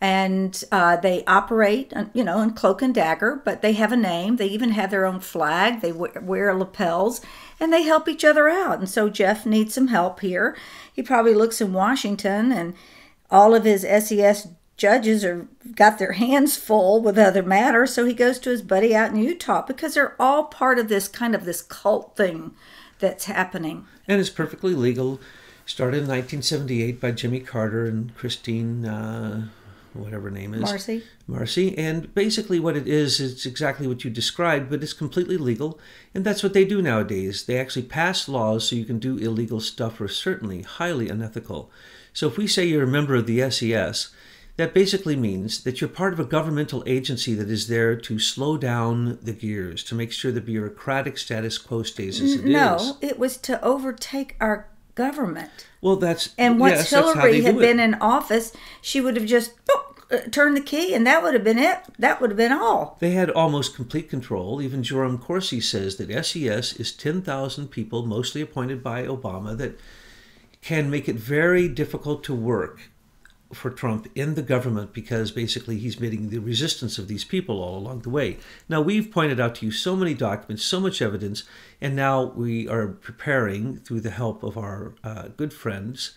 And 0.00 0.64
uh, 0.72 0.96
they 0.96 1.24
operate, 1.26 1.92
uh, 1.94 2.06
you 2.12 2.24
know, 2.24 2.40
in 2.40 2.54
cloak 2.54 2.82
and 2.82 2.92
dagger, 2.92 3.40
but 3.44 3.62
they 3.62 3.74
have 3.74 3.92
a 3.92 3.96
name. 3.96 4.34
They 4.34 4.48
even 4.48 4.70
have 4.70 4.90
their 4.90 5.06
own 5.06 5.20
flag. 5.20 5.80
They 5.80 5.92
wear 5.92 6.52
lapels 6.56 7.20
and 7.62 7.72
they 7.72 7.84
help 7.84 8.08
each 8.08 8.24
other 8.24 8.48
out. 8.48 8.80
And 8.80 8.88
so 8.88 9.08
Jeff 9.08 9.46
needs 9.46 9.74
some 9.74 9.86
help 9.86 10.18
here. 10.18 10.56
He 10.92 11.00
probably 11.00 11.32
looks 11.32 11.60
in 11.60 11.72
Washington 11.72 12.50
and 12.50 12.74
all 13.30 13.54
of 13.54 13.64
his 13.64 13.82
SES 13.82 14.48
judges 14.76 15.24
are 15.24 15.46
got 15.76 15.98
their 15.98 16.12
hands 16.12 16.56
full 16.56 17.00
with 17.00 17.16
other 17.16 17.42
matters 17.42 17.94
so 17.94 18.04
he 18.04 18.14
goes 18.14 18.40
to 18.40 18.50
his 18.50 18.62
buddy 18.62 18.96
out 18.96 19.12
in 19.12 19.16
utah 19.16 19.64
because 19.64 19.94
they're 19.94 20.20
all 20.20 20.44
part 20.44 20.76
of 20.78 20.88
this 20.88 21.06
kind 21.06 21.36
of 21.36 21.44
this 21.44 21.62
cult 21.62 22.16
thing 22.16 22.50
that's 22.98 23.26
happening. 23.26 23.86
And 24.08 24.20
it's 24.20 24.30
perfectly 24.30 24.74
legal. 24.74 25.20
Started 25.64 25.98
in 25.98 26.08
1978 26.08 27.00
by 27.00 27.12
Jimmy 27.12 27.38
Carter 27.38 27.86
and 27.86 28.12
Christine, 28.16 28.84
uh, 28.84 29.46
whatever 29.94 30.30
name 30.30 30.54
is. 30.54 30.60
Marcy. 30.60 31.02
Marcy. 31.26 31.76
And 31.76 32.14
basically, 32.14 32.58
what 32.58 32.76
it 32.76 32.88
is, 32.88 33.20
it's 33.20 33.46
exactly 33.46 33.86
what 33.86 34.04
you 34.04 34.10
described, 34.10 34.70
but 34.70 34.82
it's 34.82 34.92
completely 34.92 35.36
legal. 35.36 35.78
And 36.14 36.24
that's 36.24 36.42
what 36.42 36.54
they 36.54 36.64
do 36.64 36.82
nowadays. 36.82 37.44
They 37.44 37.58
actually 37.58 37.82
pass 37.82 38.28
laws 38.28 38.68
so 38.68 38.76
you 38.76 38.84
can 38.84 38.98
do 38.98 39.18
illegal 39.18 39.60
stuff, 39.60 40.00
or 40.00 40.08
certainly 40.08 40.62
highly 40.62 41.08
unethical. 41.08 41.70
So 42.12 42.26
if 42.26 42.36
we 42.36 42.46
say 42.46 42.64
you're 42.66 42.84
a 42.84 42.86
member 42.86 43.14
of 43.14 43.26
the 43.26 43.50
SES, 43.50 44.10
that 44.56 44.74
basically 44.74 45.16
means 45.16 45.64
that 45.64 45.80
you're 45.80 45.88
part 45.88 46.12
of 46.12 46.20
a 46.20 46.24
governmental 46.24 46.82
agency 46.86 47.34
that 47.34 47.50
is 47.50 47.68
there 47.68 47.96
to 47.96 48.18
slow 48.18 48.58
down 48.58 49.18
the 49.22 49.32
gears, 49.32 49.82
to 49.84 49.94
make 49.94 50.12
sure 50.12 50.30
the 50.30 50.40
bureaucratic 50.40 51.16
status 51.16 51.56
quo 51.56 51.82
stays 51.82 52.20
as 52.20 52.34
it 52.34 52.44
no, 52.44 52.76
is. 52.76 52.86
no, 52.86 52.96
it 53.00 53.18
was 53.18 53.38
to 53.38 53.62
overtake 53.64 54.36
our 54.40 54.68
government. 54.94 55.50
Well, 55.80 55.96
that's 55.96 56.34
and 56.38 56.60
once 56.60 56.90
yes, 56.90 56.90
Hillary 56.90 57.42
had 57.42 57.58
been 57.58 57.80
in 57.80 57.94
office, 57.94 58.52
she 58.80 59.00
would 59.00 59.16
have 59.16 59.26
just 59.26 59.52
uh, 60.10 60.18
turned 60.30 60.56
the 60.56 60.60
key, 60.60 60.94
and 60.94 61.06
that 61.06 61.22
would 61.22 61.34
have 61.34 61.44
been 61.44 61.58
it. 61.58 61.78
That 61.98 62.20
would 62.20 62.30
have 62.30 62.36
been 62.36 62.52
all. 62.52 62.96
They 63.00 63.12
had 63.12 63.30
almost 63.30 63.74
complete 63.74 64.08
control. 64.08 64.60
Even 64.60 64.82
Jerome 64.82 65.18
Corsi 65.18 65.60
says 65.60 65.96
that 65.96 66.24
SES 66.24 66.74
is 66.74 66.92
ten 66.92 67.22
thousand 67.22 67.68
people, 67.68 68.06
mostly 68.06 68.40
appointed 68.40 68.82
by 68.82 69.04
Obama, 69.04 69.56
that 69.58 69.78
can 70.60 70.90
make 70.90 71.08
it 71.08 71.16
very 71.16 71.68
difficult 71.68 72.22
to 72.24 72.34
work 72.34 72.90
for 73.54 73.70
Trump 73.70 74.08
in 74.14 74.34
the 74.34 74.42
government 74.42 74.92
because 74.92 75.30
basically 75.30 75.78
he's 75.78 76.00
meeting 76.00 76.28
the 76.28 76.38
resistance 76.38 76.98
of 76.98 77.08
these 77.08 77.24
people 77.24 77.62
all 77.62 77.78
along 77.78 78.00
the 78.00 78.10
way. 78.10 78.38
Now, 78.68 78.80
we've 78.80 79.10
pointed 79.10 79.40
out 79.40 79.56
to 79.56 79.66
you 79.66 79.72
so 79.72 79.96
many 79.96 80.14
documents, 80.14 80.64
so 80.64 80.80
much 80.80 81.02
evidence, 81.02 81.44
and 81.80 81.94
now 81.94 82.22
we 82.22 82.68
are 82.68 82.88
preparing, 82.88 83.76
through 83.76 84.00
the 84.00 84.10
help 84.10 84.42
of 84.42 84.56
our 84.56 84.94
uh, 85.04 85.28
good 85.36 85.52
friends 85.52 86.14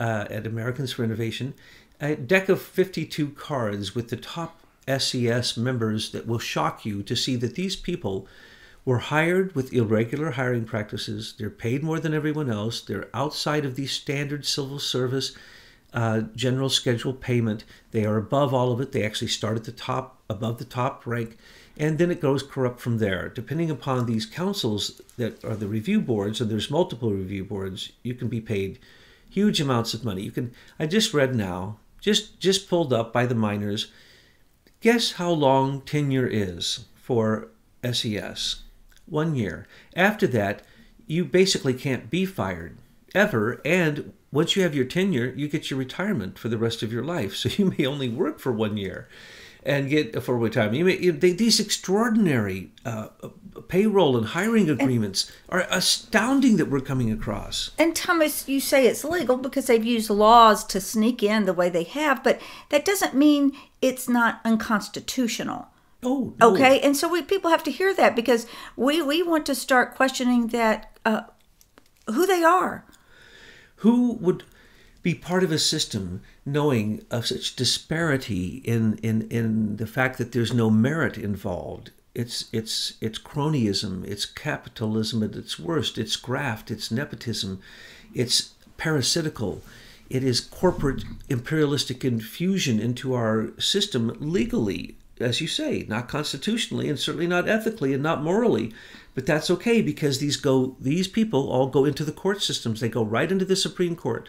uh, 0.00 0.26
at 0.30 0.46
Americans 0.46 0.92
for 0.92 1.04
Innovation, 1.04 1.54
a 2.00 2.14
deck 2.14 2.48
of 2.48 2.60
52 2.60 3.30
cards 3.30 3.94
with 3.94 4.08
the 4.08 4.16
top 4.16 4.60
SES 4.86 5.56
members 5.56 6.12
that 6.12 6.26
will 6.26 6.38
shock 6.38 6.84
you 6.84 7.02
to 7.02 7.16
see 7.16 7.36
that 7.36 7.54
these 7.54 7.76
people 7.76 8.28
were 8.84 8.98
hired 8.98 9.54
with 9.54 9.72
irregular 9.72 10.32
hiring 10.32 10.64
practices. 10.64 11.34
They're 11.36 11.50
paid 11.50 11.82
more 11.82 11.98
than 11.98 12.14
everyone 12.14 12.50
else. 12.50 12.80
They're 12.80 13.08
outside 13.12 13.64
of 13.64 13.74
the 13.74 13.86
standard 13.86 14.46
civil 14.46 14.78
service 14.78 15.32
uh, 15.96 16.20
general 16.36 16.68
schedule 16.68 17.14
payment. 17.14 17.64
They 17.90 18.04
are 18.04 18.18
above 18.18 18.52
all 18.52 18.70
of 18.70 18.80
it. 18.80 18.92
They 18.92 19.02
actually 19.02 19.28
start 19.28 19.56
at 19.56 19.64
the 19.64 19.72
top, 19.72 20.20
above 20.28 20.58
the 20.58 20.64
top 20.66 21.06
rank, 21.06 21.38
and 21.78 21.96
then 21.96 22.10
it 22.10 22.20
goes 22.20 22.42
corrupt 22.42 22.80
from 22.80 22.98
there. 22.98 23.30
Depending 23.30 23.70
upon 23.70 24.04
these 24.04 24.26
councils 24.26 25.00
that 25.16 25.42
are 25.42 25.56
the 25.56 25.66
review 25.66 26.02
boards, 26.02 26.40
and 26.40 26.50
there's 26.50 26.70
multiple 26.70 27.10
review 27.10 27.44
boards, 27.44 27.92
you 28.02 28.14
can 28.14 28.28
be 28.28 28.42
paid 28.42 28.78
huge 29.30 29.58
amounts 29.58 29.94
of 29.94 30.04
money. 30.04 30.22
You 30.22 30.30
can. 30.30 30.52
I 30.78 30.86
just 30.86 31.14
read 31.14 31.34
now, 31.34 31.78
just 31.98 32.38
just 32.38 32.68
pulled 32.68 32.92
up 32.92 33.10
by 33.12 33.24
the 33.24 33.34
miners. 33.34 33.90
Guess 34.80 35.12
how 35.12 35.30
long 35.30 35.80
tenure 35.80 36.26
is 36.26 36.84
for 36.94 37.48
SES? 37.90 38.62
One 39.06 39.34
year. 39.34 39.66
After 39.94 40.26
that, 40.26 40.62
you 41.06 41.24
basically 41.24 41.72
can't 41.72 42.10
be 42.10 42.26
fired 42.26 42.76
ever, 43.14 43.62
and 43.64 44.12
once 44.32 44.56
you 44.56 44.62
have 44.62 44.74
your 44.74 44.84
tenure, 44.84 45.32
you 45.36 45.48
get 45.48 45.70
your 45.70 45.78
retirement 45.78 46.38
for 46.38 46.48
the 46.48 46.58
rest 46.58 46.82
of 46.82 46.92
your 46.92 47.04
life. 47.04 47.34
So 47.36 47.48
you 47.48 47.72
may 47.76 47.86
only 47.86 48.08
work 48.08 48.38
for 48.38 48.52
one 48.52 48.76
year 48.76 49.08
and 49.66 49.90
get 49.90 50.22
for 50.22 50.38
retirement. 50.38 50.78
You 50.78 50.84
may, 50.84 50.98
you, 50.98 51.12
they, 51.12 51.32
these 51.32 51.58
extraordinary 51.58 52.70
uh, 52.84 53.08
payroll 53.68 54.16
and 54.16 54.26
hiring 54.28 54.70
agreements 54.70 55.32
and, 55.50 55.60
are 55.60 55.66
astounding 55.70 56.56
that 56.56 56.70
we're 56.70 56.80
coming 56.80 57.10
across. 57.10 57.72
And 57.78 57.94
Thomas, 57.94 58.48
you 58.48 58.60
say 58.60 58.86
it's 58.86 59.04
legal 59.04 59.36
because 59.36 59.66
they've 59.66 59.84
used 59.84 60.08
laws 60.08 60.64
to 60.66 60.80
sneak 60.80 61.22
in 61.22 61.46
the 61.46 61.52
way 61.52 61.68
they 61.68 61.82
have, 61.82 62.22
but 62.22 62.40
that 62.68 62.84
doesn't 62.84 63.14
mean 63.14 63.52
it's 63.82 64.08
not 64.08 64.40
unconstitutional. 64.44 65.66
Oh, 66.02 66.34
no. 66.38 66.54
Okay, 66.54 66.80
and 66.80 66.96
so 66.96 67.08
we 67.08 67.22
people 67.22 67.50
have 67.50 67.64
to 67.64 67.70
hear 67.70 67.92
that 67.94 68.14
because 68.14 68.46
we 68.76 69.02
we 69.02 69.22
want 69.22 69.46
to 69.46 69.54
start 69.54 69.96
questioning 69.96 70.48
that 70.48 70.96
uh, 71.04 71.22
who 72.06 72.26
they 72.26 72.44
are. 72.44 72.84
Who 73.76 74.12
would 74.14 74.44
be 75.02 75.14
part 75.14 75.44
of 75.44 75.52
a 75.52 75.58
system 75.58 76.22
knowing 76.44 77.04
of 77.10 77.26
such 77.26 77.56
disparity 77.56 78.62
in, 78.64 78.98
in, 78.98 79.28
in 79.30 79.76
the 79.76 79.86
fact 79.86 80.18
that 80.18 80.32
there's 80.32 80.52
no 80.52 80.70
merit 80.70 81.16
involved? 81.16 81.90
It's, 82.14 82.46
it's, 82.52 82.94
it's 83.00 83.18
cronyism, 83.18 84.04
it's 84.04 84.24
capitalism 84.24 85.22
at 85.22 85.36
its 85.36 85.58
worst, 85.58 85.98
it's 85.98 86.16
graft, 86.16 86.70
it's 86.70 86.90
nepotism, 86.90 87.60
it's 88.14 88.54
parasitical, 88.78 89.60
it 90.08 90.24
is 90.24 90.40
corporate 90.40 91.04
imperialistic 91.28 92.04
infusion 92.04 92.80
into 92.80 93.12
our 93.12 93.50
system 93.58 94.16
legally, 94.18 94.96
as 95.20 95.40
you 95.40 95.46
say, 95.46 95.84
not 95.88 96.08
constitutionally 96.08 96.88
and 96.88 96.98
certainly 96.98 97.26
not 97.26 97.48
ethically 97.48 97.92
and 97.94 98.02
not 98.02 98.22
morally. 98.22 98.72
But 99.14 99.24
that's 99.26 99.50
okay 99.50 99.80
because 99.80 100.18
these 100.18 100.36
go 100.36 100.76
these 100.78 101.08
people 101.08 101.48
all 101.50 101.68
go 101.68 101.84
into 101.86 102.04
the 102.04 102.12
court 102.12 102.42
systems. 102.42 102.80
They 102.80 102.88
go 102.90 103.02
right 103.02 103.32
into 103.32 103.44
the 103.46 103.56
Supreme 103.56 103.96
Court. 103.96 104.28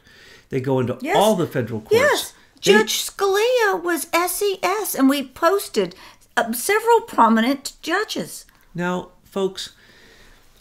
They 0.49 0.61
go 0.61 0.79
into 0.79 0.97
Yes. 1.01 1.17
all 1.17 1.35
the 1.35 1.45
federal 1.47 1.81
courts. 1.81 1.93
Yes, 1.93 2.31
They- 2.63 2.71
Judge 2.71 3.05
Scalia 3.05 3.83
was 3.83 4.07
SES, 4.13 4.95
and 4.95 5.09
we 5.09 5.27
posted 5.27 5.93
uh, 6.37 6.53
several 6.53 7.01
prominent 7.01 7.73
judges. 7.81 8.45
Now, 8.73 9.09
folks, 9.23 9.71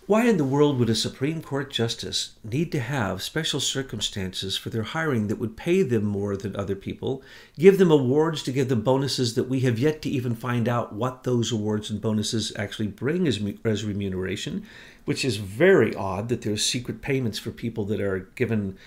why 0.07 0.25
in 0.25 0.37
the 0.37 0.45
world 0.45 0.79
would 0.79 0.89
a 0.89 0.95
Supreme 0.95 1.43
Court 1.43 1.69
justice 1.69 2.37
need 2.45 2.71
to 2.71 2.79
have 2.79 3.23
special 3.23 3.59
circumstances 3.59 4.57
for 4.57 4.71
their 4.71 4.85
hiring 4.85 5.27
that 5.27 5.41
would 5.41 5.57
pay 5.57 5.83
them 5.83 6.05
more 6.05 6.37
than 6.37 6.55
other 6.55 6.77
people, 6.77 7.23
give 7.59 7.79
them 7.79 7.91
awards 7.91 8.45
to 8.45 8.53
give 8.53 8.69
them 8.69 8.83
bonuses 8.83 9.35
that 9.35 9.49
we 9.49 9.61
have 9.61 9.81
yet 9.81 10.01
to 10.03 10.09
even 10.09 10.37
find 10.37 10.69
out 10.69 10.93
what 10.93 11.25
those 11.25 11.51
awards 11.51 11.91
and 11.91 12.01
bonuses 12.01 12.53
actually 12.55 12.87
bring 12.87 13.27
as, 13.27 13.41
as 13.65 13.85
remuneration, 13.85 14.65
which 15.07 15.25
is 15.25 15.39
very 15.39 15.93
odd 15.97 16.29
that 16.29 16.43
there's 16.43 16.65
secret 16.65 17.03
payments 17.03 17.41
for 17.41 17.51
people 17.51 17.85
that 17.85 18.01
are 18.01 18.29
given 18.37 18.79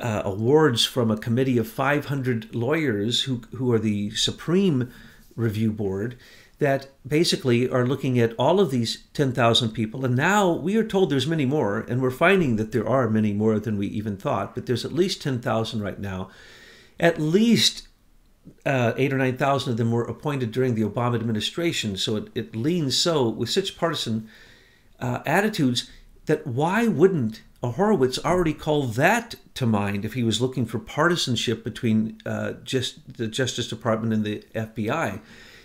uh, 0.00 0.22
awards 0.24 0.86
from 0.86 1.10
a 1.10 1.18
committee 1.18 1.58
of 1.58 1.68
500 1.68 2.54
lawyers 2.54 3.22
who, 3.24 3.42
who 3.56 3.72
are 3.72 3.78
the 3.78 4.10
supreme 4.12 4.90
review 5.34 5.70
board 5.70 6.16
that 6.58 6.88
basically 7.06 7.68
are 7.68 7.86
looking 7.86 8.18
at 8.18 8.34
all 8.38 8.60
of 8.60 8.70
these 8.70 9.04
10,000 9.12 9.70
people. 9.70 10.04
And 10.04 10.16
now 10.16 10.50
we 10.50 10.76
are 10.76 10.84
told 10.84 11.10
there's 11.10 11.26
many 11.26 11.44
more, 11.44 11.80
and 11.80 12.00
we're 12.00 12.10
finding 12.10 12.56
that 12.56 12.72
there 12.72 12.88
are 12.88 13.10
many 13.10 13.32
more 13.32 13.58
than 13.58 13.76
we 13.76 13.86
even 13.88 14.16
thought, 14.16 14.54
but 14.54 14.66
there's 14.66 14.84
at 14.84 14.92
least 14.92 15.20
10,000 15.20 15.82
right 15.82 15.98
now. 15.98 16.30
At 16.98 17.20
least 17.20 17.88
uh, 18.64 18.94
eight 18.96 19.12
or 19.12 19.18
9,000 19.18 19.72
of 19.72 19.76
them 19.76 19.90
were 19.90 20.04
appointed 20.04 20.50
during 20.50 20.74
the 20.74 20.82
Obama 20.82 21.16
administration. 21.16 21.96
So 21.96 22.16
it, 22.16 22.28
it 22.34 22.56
leans 22.56 22.96
so 22.96 23.28
with 23.28 23.50
such 23.50 23.76
partisan 23.76 24.28
uh, 24.98 25.20
attitudes 25.26 25.90
that 26.24 26.46
why 26.46 26.86
wouldn't 26.88 27.42
a 27.62 27.72
Horowitz 27.72 28.18
already 28.24 28.54
call 28.54 28.84
that 28.84 29.34
to 29.54 29.66
mind 29.66 30.04
if 30.04 30.14
he 30.14 30.22
was 30.22 30.40
looking 30.40 30.66
for 30.66 30.78
partisanship 30.78 31.64
between 31.64 32.18
uh, 32.24 32.52
just 32.64 33.16
the 33.16 33.26
Justice 33.26 33.68
Department 33.68 34.12
and 34.12 34.24
the 34.24 34.44
FBI? 34.54 35.20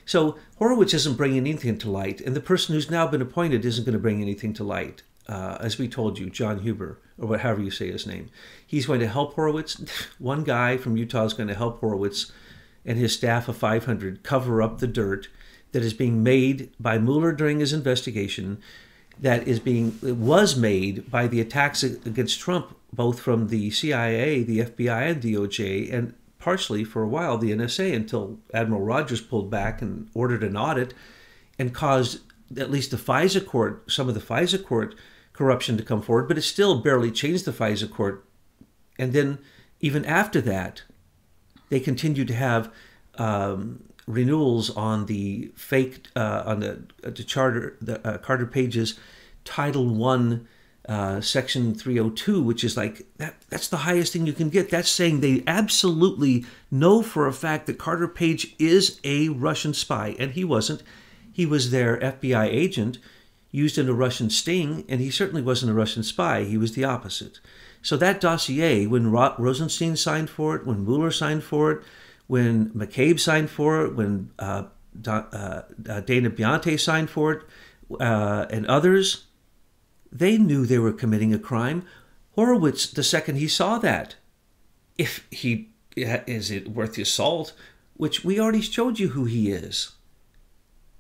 So 0.06 0.38
Horowitz 0.58 0.94
isn't 0.94 1.18
bringing 1.18 1.40
anything 1.40 1.78
to 1.80 1.92
light, 1.92 2.22
and 2.22 2.36
the 2.36 2.42
person 2.42 2.76
who's 2.76 2.90
now 2.90 3.08
been 3.08 3.22
appointed 3.22 3.66
isn't 3.66 3.86
going 3.86 3.94
to 3.94 4.00
bring 4.00 4.22
anything 4.22 4.54
to 4.54 4.64
light. 4.64 5.04
Uh, 5.28 5.58
as 5.62 5.78
we 5.78 5.88
told 5.88 6.20
you, 6.20 6.30
John 6.30 6.60
Huber, 6.60 7.00
or 7.18 7.28
whatever 7.28 7.62
you 7.62 7.72
say 7.72 7.92
his 7.92 8.08
name, 8.08 8.30
he's 8.66 8.88
going 8.88 9.00
to 9.00 9.08
help 9.08 9.36
Horowitz. 9.36 9.82
One 10.20 10.44
guy 10.44 10.78
from 10.78 10.98
Utah 10.98 11.26
is 11.26 11.34
going 11.34 11.48
to 11.48 11.56
help 11.56 11.80
Horowitz 11.80 12.32
and 12.86 12.98
his 12.98 13.14
staff 13.14 13.48
of 13.48 13.56
500 13.56 14.24
cover 14.24 14.62
up 14.62 14.80
the 14.80 14.88
dirt 14.88 15.30
that 15.72 15.84
is 15.84 15.94
being 15.94 16.24
made 16.24 16.72
by 16.80 16.98
Mueller 16.98 17.32
during 17.32 17.60
his 17.60 17.72
investigation 17.72 18.62
that 19.20 19.48
is 19.48 19.60
being 19.60 19.98
was 20.02 20.56
made 20.56 21.10
by 21.10 21.28
the 21.28 21.40
attacks 21.40 21.84
against 21.84 22.40
Trump, 22.40 22.76
both 22.92 23.20
from 23.20 23.48
the 23.50 23.70
CIA, 23.70 24.44
the 24.44 24.60
FBI, 24.60 25.12
and 25.12 25.22
DOJ, 25.22 25.94
and 25.94 26.14
partially 26.42 26.84
for 26.84 27.04
a 27.04 27.08
while 27.08 27.38
the 27.38 27.52
NSA 27.52 27.96
until 27.96 28.40
Admiral 28.54 28.82
Rogers 28.82 29.22
pulled 29.22 29.50
back 29.50 29.82
and 29.82 30.10
ordered 30.14 30.44
an 30.44 30.58
audit 30.58 30.94
and 31.58 31.74
caused 31.74 32.20
at 32.58 32.72
least 32.72 32.92
the 32.92 32.98
FISA 32.98 33.46
court, 33.46 33.90
some 33.90 34.10
of 34.10 34.16
the 34.16 34.20
FISA 34.20 34.66
court 34.66 34.96
corruption 35.34 35.78
to 35.78 35.84
come 35.84 36.02
forward, 36.02 36.28
but 36.28 36.38
it 36.38 36.42
still 36.42 36.82
barely 36.82 37.12
changed 37.12 37.46
the 37.46 37.52
FISA 37.52 37.90
court. 37.90 38.26
And 38.98 39.14
then 39.14 39.40
even 39.80 40.04
after 40.04 40.42
that, 40.42 40.84
they 41.70 41.80
continued 41.80 42.28
to 42.28 42.34
have 42.34 42.72
um, 43.18 43.84
renewals 44.08 44.70
on 44.72 45.06
the 45.06 45.52
fake 45.56 46.08
uh, 46.16 46.44
on 46.46 46.60
the, 46.60 46.84
uh, 47.04 47.12
the 47.12 47.24
charter 47.24 47.78
the 47.82 48.06
uh, 48.06 48.18
Carter 48.18 48.46
Page's 48.46 49.00
Title 49.46 49.88
One 49.88 50.48
uh, 50.92 51.22
Section 51.22 51.74
302, 51.74 52.44
which 52.44 52.66
is 52.66 52.76
like 52.76 53.06
that. 53.16 53.36
That's 53.50 53.70
the 53.70 53.78
highest 53.78 54.12
thing 54.12 54.28
you 54.28 54.34
can 54.34 54.50
get. 54.50 54.70
That's 54.70 54.90
saying 54.90 55.22
they 55.22 55.42
absolutely 55.48 56.46
know 56.70 57.02
for 57.02 57.28
a 57.28 57.34
fact 57.34 57.66
that 57.68 57.78
Carter 57.78 58.10
Page 58.10 58.56
is 58.60 59.00
a 59.06 59.30
Russian 59.30 59.74
spy, 59.74 60.18
and 60.20 60.32
he 60.32 60.44
wasn't. 60.44 60.84
He 61.32 61.46
was 61.46 61.72
their 61.72 61.98
FBI 61.98 62.46
agent 62.48 62.98
used 63.52 63.78
in 63.78 63.88
a 63.88 63.94
Russian 63.94 64.30
sting, 64.30 64.84
and 64.90 65.00
he 65.00 65.10
certainly 65.10 65.42
wasn't 65.42 65.72
a 65.72 65.76
Russian 65.76 66.04
spy. 66.04 66.44
He 66.44 66.58
was 66.58 66.74
the 66.74 66.84
opposite. 66.84 67.40
So 67.82 67.96
that 67.96 68.20
dossier, 68.20 68.86
when 68.86 69.10
Ro- 69.12 69.36
Rosenstein 69.38 69.96
signed 69.96 70.30
for 70.30 70.58
it, 70.58 70.68
when 70.68 70.84
Mueller 70.84 71.12
signed 71.12 71.46
for 71.46 71.72
it, 71.72 71.84
when 72.28 72.70
McCabe 72.72 73.18
signed 73.18 73.50
for 73.50 73.86
it, 73.86 73.96
when 73.96 74.32
uh, 74.40 74.64
uh, 75.08 75.22
uh, 75.90 76.02
Dana 76.02 76.30
Boente 76.30 76.78
signed 76.78 77.10
for 77.10 77.32
it, 77.32 77.44
uh, 78.02 78.46
and 78.50 78.68
others, 78.68 79.28
they 80.12 80.38
knew 80.38 80.66
they 80.66 80.80
were 80.80 80.94
committing 80.94 81.34
a 81.34 81.40
crime. 81.40 81.84
Horowitz, 82.36 82.88
the 82.88 83.04
second 83.04 83.36
he 83.36 83.48
saw 83.48 83.78
that, 83.80 84.16
if 84.98 85.28
he 85.32 85.70
is 85.96 86.52
it 86.52 86.70
worth 86.70 86.96
his 86.96 87.12
salt, 87.12 87.54
which 87.96 88.24
we 88.24 88.40
already 88.40 88.62
showed 88.62 89.00
you 89.00 89.10
who 89.10 89.26
he 89.26 89.52
is. 89.52 89.92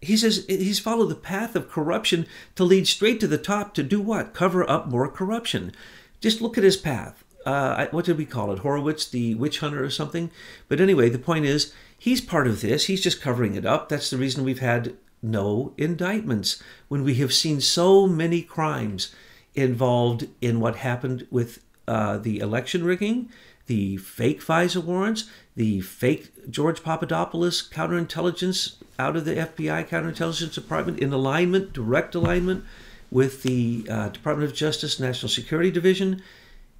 He 0.02 0.18
says 0.18 0.46
he's 0.48 0.80
followed 0.80 1.08
the 1.08 1.16
path 1.16 1.56
of 1.56 1.70
corruption 1.70 2.26
to 2.56 2.64
lead 2.64 2.88
straight 2.88 3.20
to 3.20 3.28
the 3.28 3.38
top 3.38 3.74
to 3.76 3.84
do 3.84 4.02
what? 4.02 4.34
Cover 4.34 4.68
up 4.70 4.88
more 4.88 5.08
corruption. 5.08 5.72
Just 6.20 6.42
look 6.42 6.58
at 6.58 6.64
his 6.64 6.78
path. 6.78 7.24
Uh, 7.46 7.88
what 7.92 8.06
did 8.06 8.18
we 8.18 8.26
call 8.26 8.52
it? 8.52 8.60
Horowitz, 8.60 9.08
the 9.08 9.36
witch 9.36 9.60
hunter 9.60 9.84
or 9.84 9.90
something? 9.90 10.30
But 10.68 10.80
anyway, 10.80 11.10
the 11.10 11.20
point 11.20 11.46
is, 11.46 11.74
he's 11.98 12.22
part 12.22 12.48
of 12.48 12.62
this. 12.62 12.86
He's 12.86 13.02
just 13.02 13.22
covering 13.22 13.56
it 13.56 13.66
up. 13.66 13.90
That's 13.90 14.10
the 14.10 14.18
reason 14.18 14.44
we've 14.44 14.60
had 14.60 14.96
no 15.22 15.74
indictments 15.78 16.62
when 16.88 17.04
we 17.04 17.16
have 17.16 17.34
seen 17.34 17.62
so 17.62 18.08
many 18.08 18.42
crimes 18.42 19.14
involved 19.56 20.28
in 20.42 20.60
what 20.60 20.78
happened 20.78 21.28
with 21.30 21.64
uh, 21.88 22.18
the 22.18 22.40
election 22.40 22.84
rigging, 22.84 23.30
the 23.68 23.98
fake 23.98 24.42
FISA 24.42 24.84
warrants, 24.84 25.30
the 25.56 25.82
fake 25.82 26.50
George 26.50 26.84
Papadopoulos 26.84 27.68
counterintelligence 27.70 28.76
out 28.98 29.16
of 29.16 29.26
the 29.26 29.36
FBI 29.36 29.88
counterintelligence 29.88 30.54
department 30.54 31.00
in 31.00 31.12
alignment, 31.12 31.74
direct 31.74 32.16
alignment 32.16 32.64
with 33.10 33.44
the 33.44 33.86
uh, 33.90 34.10
Department 34.10 34.50
of 34.50 34.56
Justice 34.56 35.00
National 35.00 35.30
Security 35.30 35.70
Division. 35.70 36.22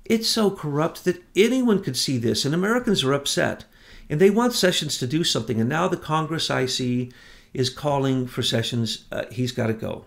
It's 0.06 0.28
so 0.28 0.50
corrupt 0.50 1.04
that 1.06 1.22
anyone 1.36 1.84
could 1.84 1.98
see 1.98 2.18
this, 2.18 2.46
and 2.46 2.56
Americans 2.56 3.04
are 3.04 3.14
upset. 3.14 3.66
And 4.10 4.20
they 4.20 4.30
want 4.30 4.54
Sessions 4.54 4.98
to 4.98 5.08
do 5.08 5.24
something. 5.24 5.60
And 5.60 5.70
now 5.70 5.88
the 5.88 5.98
Congress, 5.98 6.50
I 6.50 6.66
see, 6.66 7.12
is 7.54 7.70
calling 7.70 8.28
for 8.28 8.42
Sessions. 8.42 9.06
Uh, 9.12 9.26
he's 9.32 9.52
got 9.52 9.68
to 9.68 9.74
go 9.74 10.06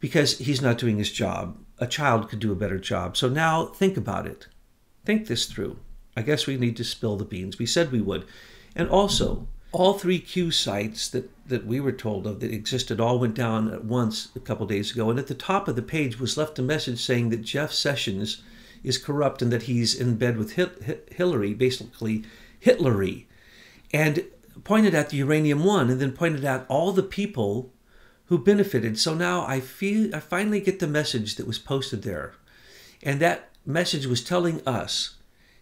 because 0.00 0.38
he's 0.38 0.62
not 0.62 0.78
doing 0.78 0.98
his 0.98 1.12
job. 1.12 1.58
A 1.78 1.86
child 1.86 2.28
could 2.28 2.40
do 2.40 2.52
a 2.52 2.56
better 2.56 2.78
job. 2.78 3.16
So 3.16 3.28
now 3.28 3.66
think 3.66 3.96
about 3.96 4.26
it. 4.26 4.48
Think 5.04 5.26
this 5.26 5.46
through. 5.46 5.78
I 6.16 6.22
guess 6.22 6.46
we 6.46 6.56
need 6.56 6.76
to 6.76 6.84
spill 6.84 7.16
the 7.16 7.24
beans. 7.24 7.58
We 7.58 7.66
said 7.66 7.92
we 7.92 8.00
would. 8.00 8.26
And 8.74 8.88
also, 8.88 9.46
all 9.72 9.94
three 9.94 10.18
Q 10.18 10.50
sites 10.50 11.08
that, 11.10 11.30
that 11.48 11.66
we 11.66 11.80
were 11.80 11.92
told 11.92 12.26
of 12.26 12.40
that 12.40 12.52
existed 12.52 13.00
all 13.00 13.18
went 13.18 13.34
down 13.34 13.72
at 13.72 13.84
once 13.84 14.28
a 14.34 14.40
couple 14.40 14.66
days 14.66 14.90
ago. 14.90 15.10
And 15.10 15.18
at 15.18 15.28
the 15.28 15.34
top 15.34 15.68
of 15.68 15.76
the 15.76 15.82
page 15.82 16.18
was 16.18 16.36
left 16.36 16.58
a 16.58 16.62
message 16.62 17.00
saying 17.00 17.30
that 17.30 17.42
Jeff 17.42 17.72
Sessions 17.72 18.42
is 18.82 18.98
corrupt 18.98 19.42
and 19.42 19.52
that 19.52 19.62
he's 19.62 19.94
in 19.94 20.16
bed 20.16 20.36
with 20.36 20.52
Hil- 20.52 20.70
Hillary, 21.10 21.54
basically 21.54 22.24
Hitlery, 22.64 23.26
and 23.92 24.24
pointed 24.64 24.94
at 24.94 25.10
the 25.10 25.16
uranium 25.18 25.64
one 25.64 25.90
and 25.90 26.00
then 26.00 26.12
pointed 26.12 26.44
out 26.44 26.66
all 26.68 26.92
the 26.92 27.02
people 27.02 27.72
who 28.26 28.38
benefited. 28.38 28.98
So 28.98 29.14
now 29.14 29.44
I 29.46 29.60
feel 29.60 30.14
I 30.14 30.20
finally 30.20 30.60
get 30.60 30.78
the 30.78 30.86
message 30.86 31.36
that 31.36 31.46
was 31.46 31.58
posted 31.58 32.02
there. 32.02 32.34
And 33.02 33.20
that 33.20 33.50
message 33.66 34.06
was 34.06 34.22
telling 34.22 34.66
us 34.66 35.16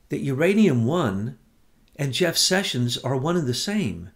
that 0.08 0.20
uranium 0.20 0.84
one 0.84 1.38
and 1.96 2.12
Jeff 2.12 2.36
Sessions 2.36 2.96
are 2.98 3.16
one 3.16 3.36
and 3.36 3.46
the 3.46 3.54
same. 3.54 4.10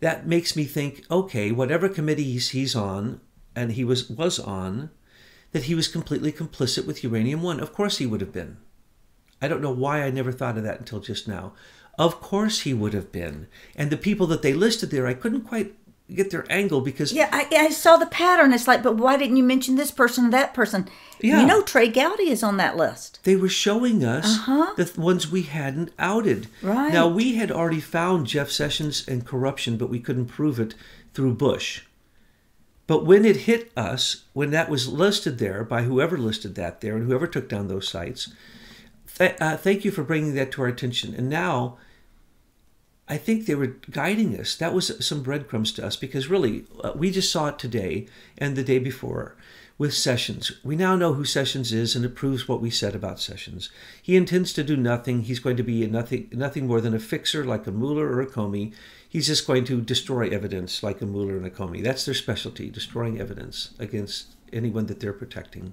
That 0.00 0.26
makes 0.26 0.56
me 0.56 0.64
think, 0.64 1.04
okay, 1.10 1.52
whatever 1.52 1.88
committee 1.88 2.24
he's, 2.24 2.50
he's 2.50 2.74
on, 2.74 3.20
and 3.54 3.72
he 3.72 3.84
was 3.84 4.08
was 4.08 4.38
on, 4.38 4.90
that 5.52 5.64
he 5.64 5.74
was 5.74 5.88
completely 5.88 6.32
complicit 6.32 6.86
with 6.86 7.04
uranium 7.04 7.42
one. 7.42 7.60
Of 7.60 7.74
course 7.74 7.98
he 7.98 8.06
would 8.06 8.22
have 8.22 8.32
been. 8.32 8.56
I 9.42 9.48
don't 9.48 9.62
know 9.62 9.72
why 9.72 10.02
I 10.02 10.10
never 10.10 10.32
thought 10.32 10.56
of 10.56 10.64
that 10.64 10.78
until 10.78 11.00
just 11.00 11.28
now. 11.28 11.52
Of 12.00 12.20
course 12.20 12.60
he 12.60 12.72
would 12.74 12.94
have 12.94 13.12
been. 13.12 13.46
And 13.76 13.90
the 13.90 13.96
people 14.08 14.26
that 14.28 14.42
they 14.42 14.54
listed 14.54 14.90
there, 14.90 15.06
I 15.06 15.14
couldn't 15.14 15.42
quite 15.42 15.74
get 16.12 16.30
their 16.30 16.44
angle 16.50 16.80
because 16.80 17.12
Yeah, 17.12 17.28
I, 17.30 17.46
I 17.52 17.68
saw 17.70 17.96
the 17.96 18.06
pattern. 18.06 18.52
It's 18.52 18.66
like, 18.66 18.82
but 18.82 18.96
why 18.96 19.16
didn't 19.16 19.36
you 19.36 19.44
mention 19.44 19.76
this 19.76 19.92
person 19.92 20.26
or 20.26 20.30
that 20.30 20.54
person? 20.54 20.88
Yeah. 21.20 21.40
You 21.40 21.46
know, 21.46 21.62
Trey 21.62 21.88
Gowdy 21.88 22.30
is 22.30 22.42
on 22.42 22.56
that 22.56 22.76
list. 22.76 23.20
they 23.24 23.36
were 23.36 23.48
showing 23.66 24.02
us 24.04 24.24
Uh-huh. 24.38 24.72
the 24.76 24.86
th- 24.86 24.96
ones 24.98 25.30
we 25.30 25.42
hadn't 25.42 25.92
outed. 25.98 26.48
Right. 26.62 26.92
Now 26.92 27.06
we 27.06 27.34
had 27.36 27.52
already 27.52 27.80
found 27.80 28.26
Jeff 28.26 28.50
Sessions 28.50 29.06
and 29.06 29.26
corruption, 29.26 29.76
but 29.76 29.90
we 29.90 30.00
couldn't 30.00 30.26
prove 30.26 30.58
it 30.58 30.74
through 31.14 31.34
Bush. 31.34 31.82
But 32.86 33.04
when 33.06 33.24
it 33.24 33.46
hit 33.48 33.70
us, 33.76 34.24
when 34.32 34.50
that 34.50 34.68
was 34.68 34.88
listed 34.88 35.38
there 35.38 35.62
by 35.62 35.82
whoever 35.82 36.18
listed 36.18 36.56
that 36.56 36.80
there 36.80 36.96
and 36.96 37.06
whoever 37.06 37.28
took 37.28 37.48
down 37.48 37.68
those 37.68 37.86
sites, 37.86 38.32
th- 39.16 39.36
uh, 39.40 39.56
thank 39.58 39.84
you 39.84 39.92
for 39.92 40.02
bringing 40.02 40.34
that 40.34 40.50
to 40.52 40.62
our 40.62 40.68
attention. 40.68 41.14
And 41.14 41.28
now, 41.30 41.76
I 43.10 43.16
think 43.16 43.44
they 43.44 43.56
were 43.56 43.74
guiding 43.90 44.38
us. 44.38 44.54
That 44.54 44.72
was 44.72 45.04
some 45.04 45.24
breadcrumbs 45.24 45.72
to 45.72 45.84
us 45.84 45.96
because 45.96 46.28
really, 46.28 46.64
uh, 46.84 46.92
we 46.94 47.10
just 47.10 47.32
saw 47.32 47.48
it 47.48 47.58
today 47.58 48.06
and 48.38 48.54
the 48.54 48.62
day 48.62 48.78
before 48.78 49.36
with 49.78 49.92
Sessions. 49.94 50.52
We 50.62 50.76
now 50.76 50.94
know 50.94 51.14
who 51.14 51.24
Sessions 51.24 51.72
is, 51.72 51.96
and 51.96 52.04
it 52.04 52.14
proves 52.14 52.46
what 52.46 52.60
we 52.60 52.70
said 52.70 52.94
about 52.94 53.18
Sessions. 53.18 53.68
He 54.00 54.14
intends 54.14 54.52
to 54.52 54.62
do 54.62 54.76
nothing. 54.76 55.22
He's 55.22 55.40
going 55.40 55.56
to 55.56 55.64
be 55.64 55.84
nothing, 55.88 56.28
nothing 56.30 56.68
more 56.68 56.80
than 56.80 56.94
a 56.94 57.00
fixer 57.00 57.44
like 57.44 57.66
a 57.66 57.72
Mueller 57.72 58.06
or 58.06 58.20
a 58.20 58.26
Comey. 58.26 58.72
He's 59.08 59.26
just 59.26 59.44
going 59.44 59.64
to 59.64 59.80
destroy 59.80 60.28
evidence 60.28 60.84
like 60.84 61.00
a 61.00 61.06
Mueller 61.06 61.36
and 61.36 61.46
a 61.46 61.50
Comey. 61.50 61.82
That's 61.82 62.04
their 62.04 62.14
specialty, 62.14 62.70
destroying 62.70 63.20
evidence 63.20 63.74
against 63.80 64.36
anyone 64.52 64.86
that 64.86 65.00
they're 65.00 65.12
protecting. 65.12 65.72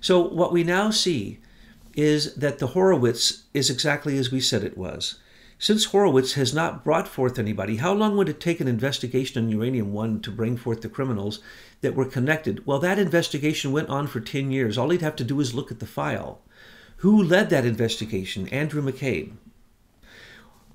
So 0.00 0.20
what 0.20 0.52
we 0.52 0.64
now 0.64 0.90
see 0.90 1.38
is 1.94 2.34
that 2.34 2.58
the 2.58 2.68
Horowitz 2.68 3.44
is 3.54 3.70
exactly 3.70 4.18
as 4.18 4.32
we 4.32 4.40
said 4.40 4.64
it 4.64 4.76
was. 4.76 5.20
Since 5.64 5.86
Horowitz 5.86 6.34
has 6.34 6.52
not 6.52 6.84
brought 6.84 7.08
forth 7.08 7.38
anybody, 7.38 7.76
how 7.76 7.94
long 7.94 8.18
would 8.18 8.28
it 8.28 8.38
take 8.38 8.60
an 8.60 8.68
investigation 8.68 9.42
on 9.42 9.48
Uranium 9.48 9.94
One 9.94 10.20
to 10.20 10.30
bring 10.30 10.58
forth 10.58 10.82
the 10.82 10.90
criminals 10.90 11.40
that 11.80 11.94
were 11.94 12.04
connected? 12.04 12.66
Well, 12.66 12.78
that 12.80 12.98
investigation 12.98 13.72
went 13.72 13.88
on 13.88 14.06
for 14.06 14.20
10 14.20 14.50
years. 14.50 14.76
All 14.76 14.90
he'd 14.90 15.00
have 15.00 15.16
to 15.16 15.24
do 15.24 15.40
is 15.40 15.54
look 15.54 15.70
at 15.70 15.80
the 15.80 15.86
file. 15.86 16.42
Who 16.98 17.22
led 17.22 17.48
that 17.48 17.64
investigation? 17.64 18.46
Andrew 18.48 18.82
McCabe. 18.82 19.32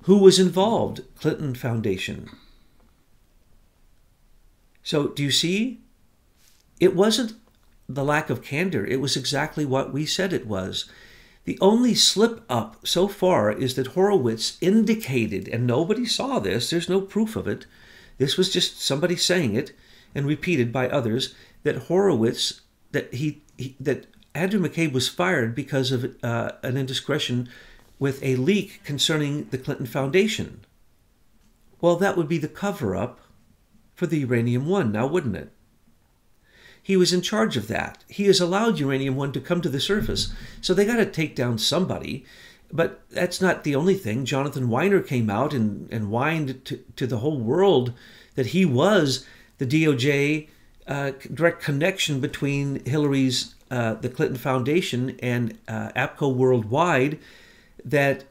Who 0.06 0.18
was 0.18 0.40
involved? 0.40 1.02
Clinton 1.20 1.54
Foundation. 1.54 2.28
So, 4.82 5.06
do 5.06 5.22
you 5.22 5.30
see? 5.30 5.82
It 6.80 6.96
wasn't 6.96 7.34
the 7.88 8.02
lack 8.02 8.28
of 8.28 8.42
candor, 8.42 8.84
it 8.84 9.00
was 9.00 9.16
exactly 9.16 9.64
what 9.64 9.92
we 9.92 10.04
said 10.04 10.32
it 10.32 10.48
was. 10.48 10.90
The 11.44 11.58
only 11.60 11.94
slip 11.94 12.44
up 12.48 12.86
so 12.86 13.08
far 13.08 13.50
is 13.50 13.74
that 13.74 13.88
Horowitz 13.88 14.58
indicated, 14.60 15.48
and 15.48 15.66
nobody 15.66 16.04
saw 16.04 16.38
this, 16.38 16.70
there's 16.70 16.88
no 16.88 17.00
proof 17.00 17.34
of 17.34 17.48
it. 17.48 17.66
This 18.18 18.36
was 18.36 18.52
just 18.52 18.80
somebody 18.80 19.16
saying 19.16 19.54
it 19.54 19.72
and 20.14 20.26
repeated 20.26 20.72
by 20.72 20.88
others 20.88 21.34
that 21.62 21.84
Horowitz, 21.88 22.60
that 22.92 23.12
he, 23.14 23.42
he 23.56 23.76
that 23.80 24.06
Andrew 24.34 24.60
McCabe 24.60 24.92
was 24.92 25.08
fired 25.08 25.54
because 25.54 25.90
of 25.90 26.16
uh, 26.22 26.52
an 26.62 26.76
indiscretion 26.76 27.48
with 27.98 28.22
a 28.22 28.36
leak 28.36 28.80
concerning 28.84 29.48
the 29.50 29.58
Clinton 29.58 29.86
Foundation. 29.86 30.64
Well, 31.80 31.96
that 31.96 32.16
would 32.16 32.28
be 32.28 32.38
the 32.38 32.48
cover 32.48 32.94
up 32.94 33.20
for 33.94 34.06
the 34.06 34.18
Uranium 34.18 34.66
One, 34.66 34.92
now 34.92 35.06
wouldn't 35.06 35.36
it? 35.36 35.52
He 36.90 36.96
was 36.96 37.12
in 37.12 37.22
charge 37.22 37.56
of 37.56 37.68
that. 37.68 38.02
He 38.08 38.24
has 38.24 38.40
allowed 38.40 38.80
Uranium 38.80 39.14
One 39.14 39.30
to 39.30 39.40
come 39.40 39.60
to 39.60 39.68
the 39.68 39.78
surface. 39.78 40.32
So 40.60 40.74
they 40.74 40.84
got 40.84 40.96
to 40.96 41.06
take 41.06 41.36
down 41.36 41.56
somebody. 41.56 42.24
But 42.72 43.02
that's 43.10 43.40
not 43.40 43.62
the 43.62 43.76
only 43.76 43.94
thing. 43.94 44.24
Jonathan 44.24 44.66
Winer 44.66 45.06
came 45.06 45.30
out 45.30 45.54
and, 45.54 45.88
and 45.92 46.06
whined 46.06 46.64
to, 46.64 46.78
to 46.96 47.06
the 47.06 47.18
whole 47.18 47.38
world 47.38 47.92
that 48.34 48.46
he 48.46 48.64
was 48.64 49.24
the 49.58 49.66
DOJ 49.66 50.48
uh, 50.88 51.12
direct 51.32 51.62
connection 51.62 52.18
between 52.18 52.84
Hillary's, 52.84 53.54
uh, 53.70 53.94
the 53.94 54.08
Clinton 54.08 54.38
Foundation, 54.38 55.16
and 55.22 55.56
uh, 55.68 55.90
APCO 55.94 56.34
Worldwide 56.34 57.20
that 57.84 58.24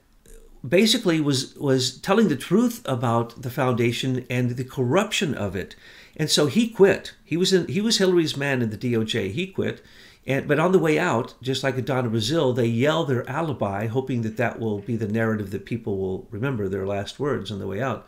basically 0.67 1.19
was 1.21 1.55
was 1.55 1.97
telling 1.97 2.27
the 2.27 2.35
truth 2.35 2.81
about 2.85 3.41
the 3.41 3.49
foundation 3.49 4.25
and 4.29 4.51
the 4.51 4.63
corruption 4.63 5.33
of 5.33 5.55
it. 5.55 5.75
And 6.15 6.29
so 6.29 6.47
he 6.47 6.69
quit. 6.69 7.13
He 7.23 7.37
was 7.37 7.53
in, 7.53 7.67
he 7.67 7.81
was 7.81 7.97
Hillary's 7.97 8.35
man 8.35 8.61
in 8.61 8.69
the 8.69 8.77
DOJ. 8.77 9.31
He 9.31 9.47
quit. 9.47 9.81
And 10.27 10.47
but 10.47 10.59
on 10.59 10.71
the 10.73 10.79
way 10.79 10.99
out, 10.99 11.35
just 11.41 11.63
like 11.63 11.83
Donna 11.85 12.09
Brazile, 12.09 12.55
they 12.55 12.65
yell 12.65 13.05
their 13.05 13.27
alibi, 13.29 13.87
hoping 13.87 14.21
that 14.23 14.37
that 14.37 14.59
will 14.59 14.79
be 14.79 14.95
the 14.95 15.07
narrative 15.07 15.51
that 15.51 15.65
people 15.65 15.97
will 15.97 16.27
remember 16.29 16.67
their 16.67 16.85
last 16.85 17.19
words 17.19 17.51
on 17.51 17.59
the 17.59 17.67
way 17.67 17.81
out. 17.81 18.05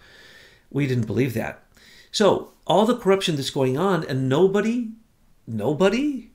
We 0.70 0.88
didn't 0.88 1.08
believe 1.08 1.34
that. 1.34 1.64
So 2.12 2.54
all 2.68 2.86
the 2.86 2.98
corruption 2.98 3.38
that's 3.38 3.50
going 3.50 3.78
on, 3.78 4.04
and 4.04 4.28
nobody, 4.28 4.90
nobody, 5.48 6.32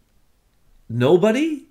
nobody 0.89 1.67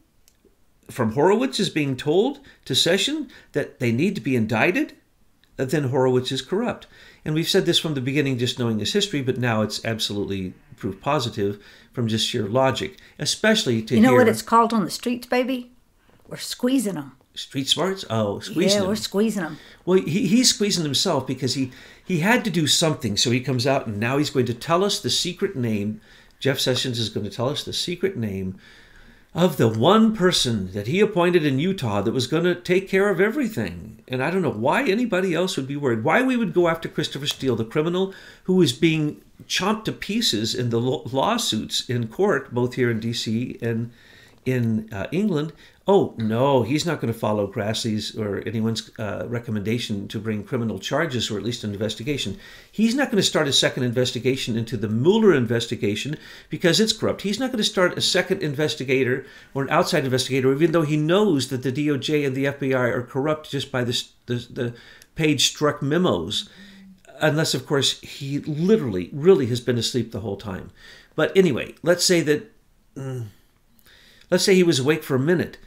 from 0.89 1.13
Horowitz 1.13 1.59
is 1.59 1.69
being 1.69 1.95
told 1.97 2.39
to 2.65 2.75
Session 2.75 3.29
that 3.53 3.79
they 3.79 3.91
need 3.91 4.15
to 4.15 4.21
be 4.21 4.35
indicted, 4.35 4.93
then 5.57 5.85
Horowitz 5.85 6.31
is 6.31 6.41
corrupt. 6.41 6.87
And 7.23 7.33
we've 7.33 7.49
said 7.49 7.65
this 7.65 7.79
from 7.79 7.93
the 7.95 8.01
beginning, 8.01 8.37
just 8.37 8.59
knowing 8.59 8.79
his 8.79 8.93
history, 8.93 9.21
but 9.21 9.37
now 9.37 9.61
it's 9.61 9.83
absolutely 9.83 10.53
proof 10.77 10.99
positive 11.01 11.63
from 11.93 12.07
just 12.07 12.27
sheer 12.27 12.47
logic, 12.47 12.97
especially 13.17 13.81
to 13.83 13.95
You 13.95 14.01
know 14.01 14.09
hear 14.09 14.19
what 14.19 14.27
it's 14.27 14.41
called 14.41 14.73
on 14.73 14.83
the 14.83 14.91
streets, 14.91 15.25
baby? 15.25 15.71
We're 16.27 16.37
squeezing 16.37 16.95
them. 16.95 17.13
street 17.33 17.67
smarts. 17.67 18.03
Oh, 18.09 18.39
squeezing 18.39 18.79
yeah, 18.79 18.83
him. 18.83 18.87
we're 18.89 18.95
squeezing 18.95 19.43
them. 19.43 19.57
Well, 19.85 19.99
he, 20.01 20.27
he's 20.27 20.49
squeezing 20.49 20.83
himself 20.83 21.25
because 21.25 21.53
he, 21.53 21.71
he 22.03 22.19
had 22.19 22.43
to 22.43 22.49
do 22.49 22.67
something. 22.67 23.15
So 23.17 23.31
he 23.31 23.39
comes 23.39 23.65
out 23.65 23.87
and 23.87 23.99
now 23.99 24.17
he's 24.17 24.29
going 24.29 24.45
to 24.47 24.53
tell 24.53 24.83
us 24.83 24.99
the 24.99 25.09
secret 25.09 25.55
name. 25.55 26.01
Jeff 26.39 26.59
Sessions 26.59 26.99
is 26.99 27.09
going 27.09 27.25
to 27.25 27.31
tell 27.35 27.49
us 27.49 27.63
the 27.63 27.73
secret 27.73 28.17
name 28.17 28.59
of 29.35 29.57
the 29.57 29.67
one 29.67 30.15
person 30.15 30.71
that 30.71 30.87
he 30.87 31.01
appointed 31.01 31.45
in 31.45 31.59
Utah 31.59 32.01
that 32.01 32.13
was 32.13 32.25
going 32.25 32.45
to 32.45 32.55
take 32.55 32.87
care 32.87 33.09
of 33.09 33.19
everything. 33.19 34.01
And 34.07 34.23
I 34.23 34.31
don't 34.31 34.41
know 34.41 34.49
why 34.49 34.83
anybody 34.83 35.33
else 35.33 35.57
would 35.57 35.67
be 35.67 35.75
worried. 35.75 36.05
Why 36.05 36.21
we 36.21 36.37
would 36.37 36.53
go 36.53 36.69
after 36.69 36.87
Christopher 36.87 37.27
Steele, 37.27 37.57
the 37.57 37.65
criminal 37.65 38.13
who 38.45 38.61
is 38.61 38.71
being 38.71 39.21
chomped 39.45 39.83
to 39.85 39.91
pieces 39.91 40.55
in 40.55 40.69
the 40.69 40.79
law- 40.79 41.03
lawsuits 41.11 41.89
in 41.89 42.07
court, 42.07 42.53
both 42.53 42.75
here 42.75 42.89
in 42.89 43.01
D.C. 43.01 43.57
and 43.61 43.91
in 44.45 44.89
uh, 44.93 45.07
England. 45.11 45.53
Oh 45.87 46.15
no, 46.17 46.63
he's 46.63 46.85
not 46.85 46.99
going 46.99 47.13
to 47.13 47.19
follow 47.19 47.51
Grassley's 47.51 48.17
or 48.17 48.41
anyone's 48.47 48.89
uh, 48.97 49.25
recommendation 49.27 50.07
to 50.07 50.19
bring 50.19 50.43
criminal 50.43 50.79
charges 50.79 51.29
or 51.29 51.37
at 51.37 51.43
least 51.43 51.63
an 51.63 51.73
investigation. 51.73 52.39
He's 52.71 52.95
not 52.95 53.11
going 53.11 53.21
to 53.21 53.27
start 53.27 53.47
a 53.47 53.53
second 53.53 53.83
investigation 53.83 54.57
into 54.57 54.77
the 54.77 54.89
Mueller 54.89 55.33
investigation 55.33 56.17
because 56.49 56.79
it's 56.79 56.93
corrupt. 56.93 57.21
He's 57.21 57.39
not 57.39 57.51
going 57.51 57.63
to 57.63 57.63
start 57.63 57.97
a 57.97 58.01
second 58.01 58.41
investigator 58.41 59.27
or 59.53 59.63
an 59.63 59.69
outside 59.69 60.05
investigator, 60.05 60.51
even 60.53 60.71
though 60.71 60.81
he 60.81 60.97
knows 60.97 61.49
that 61.49 61.61
the 61.61 61.71
DOJ 61.71 62.25
and 62.25 62.35
the 62.35 62.45
FBI 62.45 62.73
are 62.73 63.03
corrupt 63.03 63.51
just 63.51 63.71
by 63.71 63.83
the 63.83 64.03
the, 64.25 64.35
the 64.35 64.73
Page 65.15 65.55
Strzok 65.55 65.81
memos 65.81 66.49
unless 67.21 67.53
of 67.53 67.65
course 67.65 68.01
he 68.01 68.39
literally 68.39 69.09
really 69.13 69.45
has 69.45 69.61
been 69.61 69.77
asleep 69.77 70.11
the 70.11 70.19
whole 70.19 70.35
time 70.35 70.71
but 71.15 71.35
anyway 71.35 71.73
let's 71.81 72.03
say 72.03 72.21
that 72.21 72.51
mm, 72.95 73.25
let's 74.29 74.43
say 74.43 74.55
he 74.55 74.63
was 74.63 74.79
awake 74.79 75.03
for 75.03 75.15
a 75.15 75.19
minute. 75.19 75.57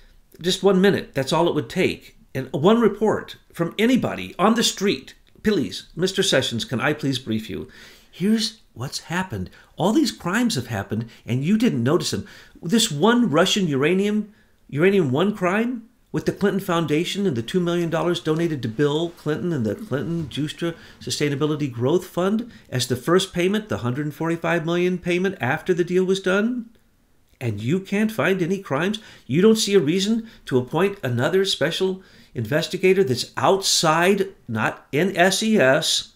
Just 0.41 0.63
one 0.63 0.81
minute. 0.81 1.15
That's 1.15 1.33
all 1.33 1.49
it 1.49 1.55
would 1.55 1.69
take. 1.69 2.17
And 2.35 2.53
one 2.53 2.81
report 2.81 3.37
from 3.53 3.75
anybody 3.79 4.35
on 4.39 4.55
the 4.55 4.63
street. 4.63 5.15
Please 5.43 5.89
mr 5.97 6.23
sessions 6.23 6.65
can 6.65 6.81
i 6.81 6.93
please 6.93 7.19
brief 7.19 7.49
you? 7.49 7.69
Here's 8.11 8.61
what's 8.75 9.01
happened. 9.01 9.51
All 9.77 9.93
these 9.93 10.13
crimes 10.13 10.57
have 10.57 10.67
happened 10.67 11.09
and 11.25 11.45
you 11.45 11.57
didn't 11.57 11.83
notice 11.83 12.11
them. 12.11 12.27
This 12.63 12.91
one 12.91 13.31
russian 13.31 13.67
uranium 13.67 14.33
uranium 14.69 15.11
one 15.11 15.35
crime 15.35 15.89
with 16.11 16.27
the 16.27 16.33
Clinton 16.33 16.61
Foundation 16.61 17.27
and 17.27 17.37
the 17.37 17.43
$2 17.43 17.61
million 17.61 17.91
donated 17.91 18.63
to 18.63 18.69
Bill 18.69 19.11
Clinton 19.11 19.53
and 19.53 19.65
the 19.65 19.75
Clinton 19.75 20.29
Giustra 20.29 20.75
Sustainability 21.01 21.71
Growth 21.71 22.07
Fund 22.07 22.51
as 22.71 22.87
the 22.87 22.97
first 22.97 23.35
payment, 23.35 23.69
the 23.69 23.77
145 23.77 24.65
million 24.65 24.99
payment 24.99 25.37
after 25.41 25.75
the 25.75 25.85
deal 25.85 26.05
was 26.05 26.21
done? 26.21 26.71
And 27.41 27.61
you 27.61 27.81
can't 27.81 28.11
find 28.11 28.43
any 28.43 28.59
crimes? 28.59 28.99
You 29.27 29.43
don't 29.43 29.57
see 29.57 29.75
a 29.75 29.81
reason 29.81 30.29
to 30.47 30.59
appoint 30.59 30.99
another 31.03 31.45
special 31.45 32.03
investigator 32.35 33.05
that's 33.05 33.33
outside, 33.37 34.29
not 34.49 34.87
in 34.93 35.15
SES, 35.31 36.15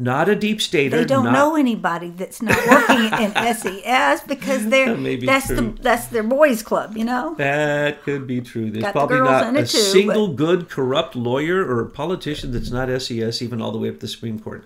not 0.00 0.30
a 0.30 0.34
deep 0.34 0.62
stater. 0.62 0.96
They 0.96 1.04
don't 1.04 1.24
not, 1.24 1.32
know 1.34 1.56
anybody 1.56 2.08
that's 2.10 2.40
not 2.40 2.56
working 2.66 3.04
in 3.22 3.34
SES 3.54 4.22
because 4.22 4.66
they're 4.68 4.96
That 4.96 5.20
that's 5.26 5.48
the 5.48 5.76
that's 5.80 6.06
their 6.06 6.22
boys 6.22 6.62
club, 6.62 6.96
you 6.96 7.04
know. 7.04 7.34
That 7.36 8.02
could 8.02 8.26
be 8.26 8.40
true. 8.40 8.70
There's 8.70 8.82
Got 8.82 8.94
the 8.94 8.98
probably 8.98 9.18
girls 9.18 9.28
not 9.28 9.56
a 9.56 9.60
too, 9.60 9.66
single 9.66 10.28
good 10.28 10.70
corrupt 10.70 11.16
lawyer 11.16 11.68
or 11.68 11.84
politician 11.84 12.50
that's 12.52 12.70
not 12.70 12.88
SES, 13.02 13.42
even 13.42 13.60
all 13.60 13.72
the 13.72 13.78
way 13.78 13.90
up 13.90 13.96
to 13.96 14.00
the 14.00 14.08
Supreme 14.08 14.38
Court. 14.38 14.64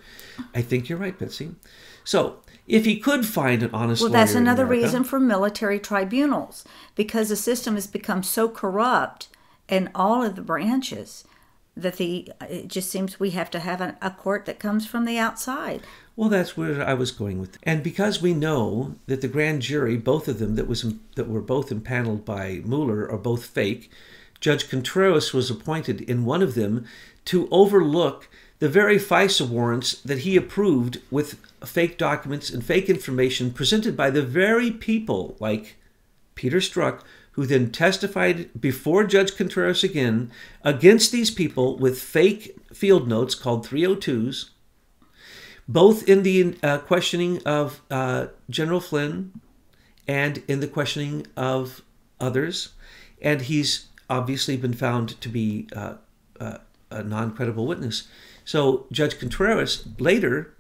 I 0.55 0.63
think 0.63 0.89
you're 0.89 0.99
right, 0.99 1.19
Betsy. 1.19 1.51
So, 2.05 2.37
if 2.67 2.85
he 2.85 2.99
could 2.99 3.27
find 3.27 3.63
an 3.63 3.71
honest 3.73 4.03
Well, 4.03 4.11
that's 4.11 4.35
another 4.35 4.65
America- 4.65 4.85
reason 4.85 5.05
for 5.05 5.21
military 5.21 5.79
tribunals 5.79 6.65
because 6.95 7.29
the 7.29 7.37
system 7.37 7.75
has 7.75 7.87
become 7.87 8.23
so 8.23 8.49
corrupt 8.49 9.29
in 9.69 9.91
all 9.95 10.23
of 10.23 10.37
the 10.37 10.43
branches 10.43 11.25
that 11.77 11.97
the 11.97 12.31
it 12.49 12.69
just 12.69 12.91
seems 12.91 13.19
we 13.19 13.31
have 13.31 13.51
to 13.51 13.59
have 13.59 13.81
a, 13.81 13.97
a 14.01 14.11
court 14.11 14.45
that 14.47 14.59
comes 14.59 14.87
from 14.87 15.05
the 15.05 15.19
outside. 15.19 15.83
Well, 16.17 16.29
that's 16.29 16.57
where 16.57 16.87
I 16.87 16.95
was 16.95 17.11
going 17.11 17.41
with, 17.41 17.59
and 17.65 17.83
because 17.83 18.23
we 18.23 18.33
know 18.33 18.95
that 19.07 19.21
the 19.21 19.29
grand 19.29 19.63
jury, 19.63 19.97
both 19.97 20.29
of 20.29 20.39
them 20.39 20.55
that 20.55 20.69
was 20.69 20.95
that 21.17 21.29
were 21.29 21.41
both 21.41 21.73
impaneled 21.73 22.25
by 22.25 22.63
Mueller, 22.65 23.11
are 23.11 23.19
both 23.19 23.45
fake. 23.45 23.91
Judge 24.41 24.69
Contreras 24.69 25.33
was 25.33 25.51
appointed 25.51 26.03
in 26.03 26.25
one 26.25 26.43
of 26.43 26.55
them 26.55 26.85
to 27.25 27.49
overlook 27.51 28.29
the 28.65 28.71
very 28.71 28.97
FISA 28.97 29.47
warrants 29.47 29.93
that 30.01 30.21
he 30.21 30.39
approved 30.39 30.99
with 31.11 31.39
fake 31.67 31.99
documents 31.99 32.49
and 32.49 32.65
fake 32.65 32.89
information 32.89 33.53
presented 33.53 33.95
by 33.95 34.09
the 34.09 34.23
very 34.23 34.71
people 34.71 35.37
like 35.39 35.77
Peter 36.35 36.57
Strzok, 36.61 37.03
who 37.33 37.45
then 37.45 37.71
testified 37.71 38.49
before 38.59 39.05
Judge 39.05 39.37
Contreras 39.37 39.85
again 39.85 40.31
against 40.63 41.13
these 41.13 41.31
people 41.31 41.77
with 41.77 42.01
fake 42.01 42.57
field 42.73 43.07
notes 43.07 43.35
called 43.35 43.67
302s, 43.67 44.49
both 45.69 46.09
in 46.09 46.23
the 46.23 46.57
uh, 46.63 46.79
questioning 46.79 47.43
of 47.45 47.83
uh, 47.91 48.29
General 48.49 48.81
Flynn 48.81 49.39
and 50.09 50.43
in 50.49 50.61
the 50.61 50.69
questioning 50.69 51.27
of 51.37 51.83
others. 52.19 52.71
And 53.21 53.43
he's 53.43 53.89
obviously 54.09 54.57
been 54.57 54.73
found 54.73 55.21
to 55.21 55.29
be 55.29 55.69
uh, 55.77 55.97
uh 56.41 56.59
a 56.91 57.03
non 57.03 57.35
credible 57.35 57.67
witness. 57.67 58.09
So 58.45 58.87
Judge 58.93 59.19
Contreras 59.19 59.87
later 59.99 60.55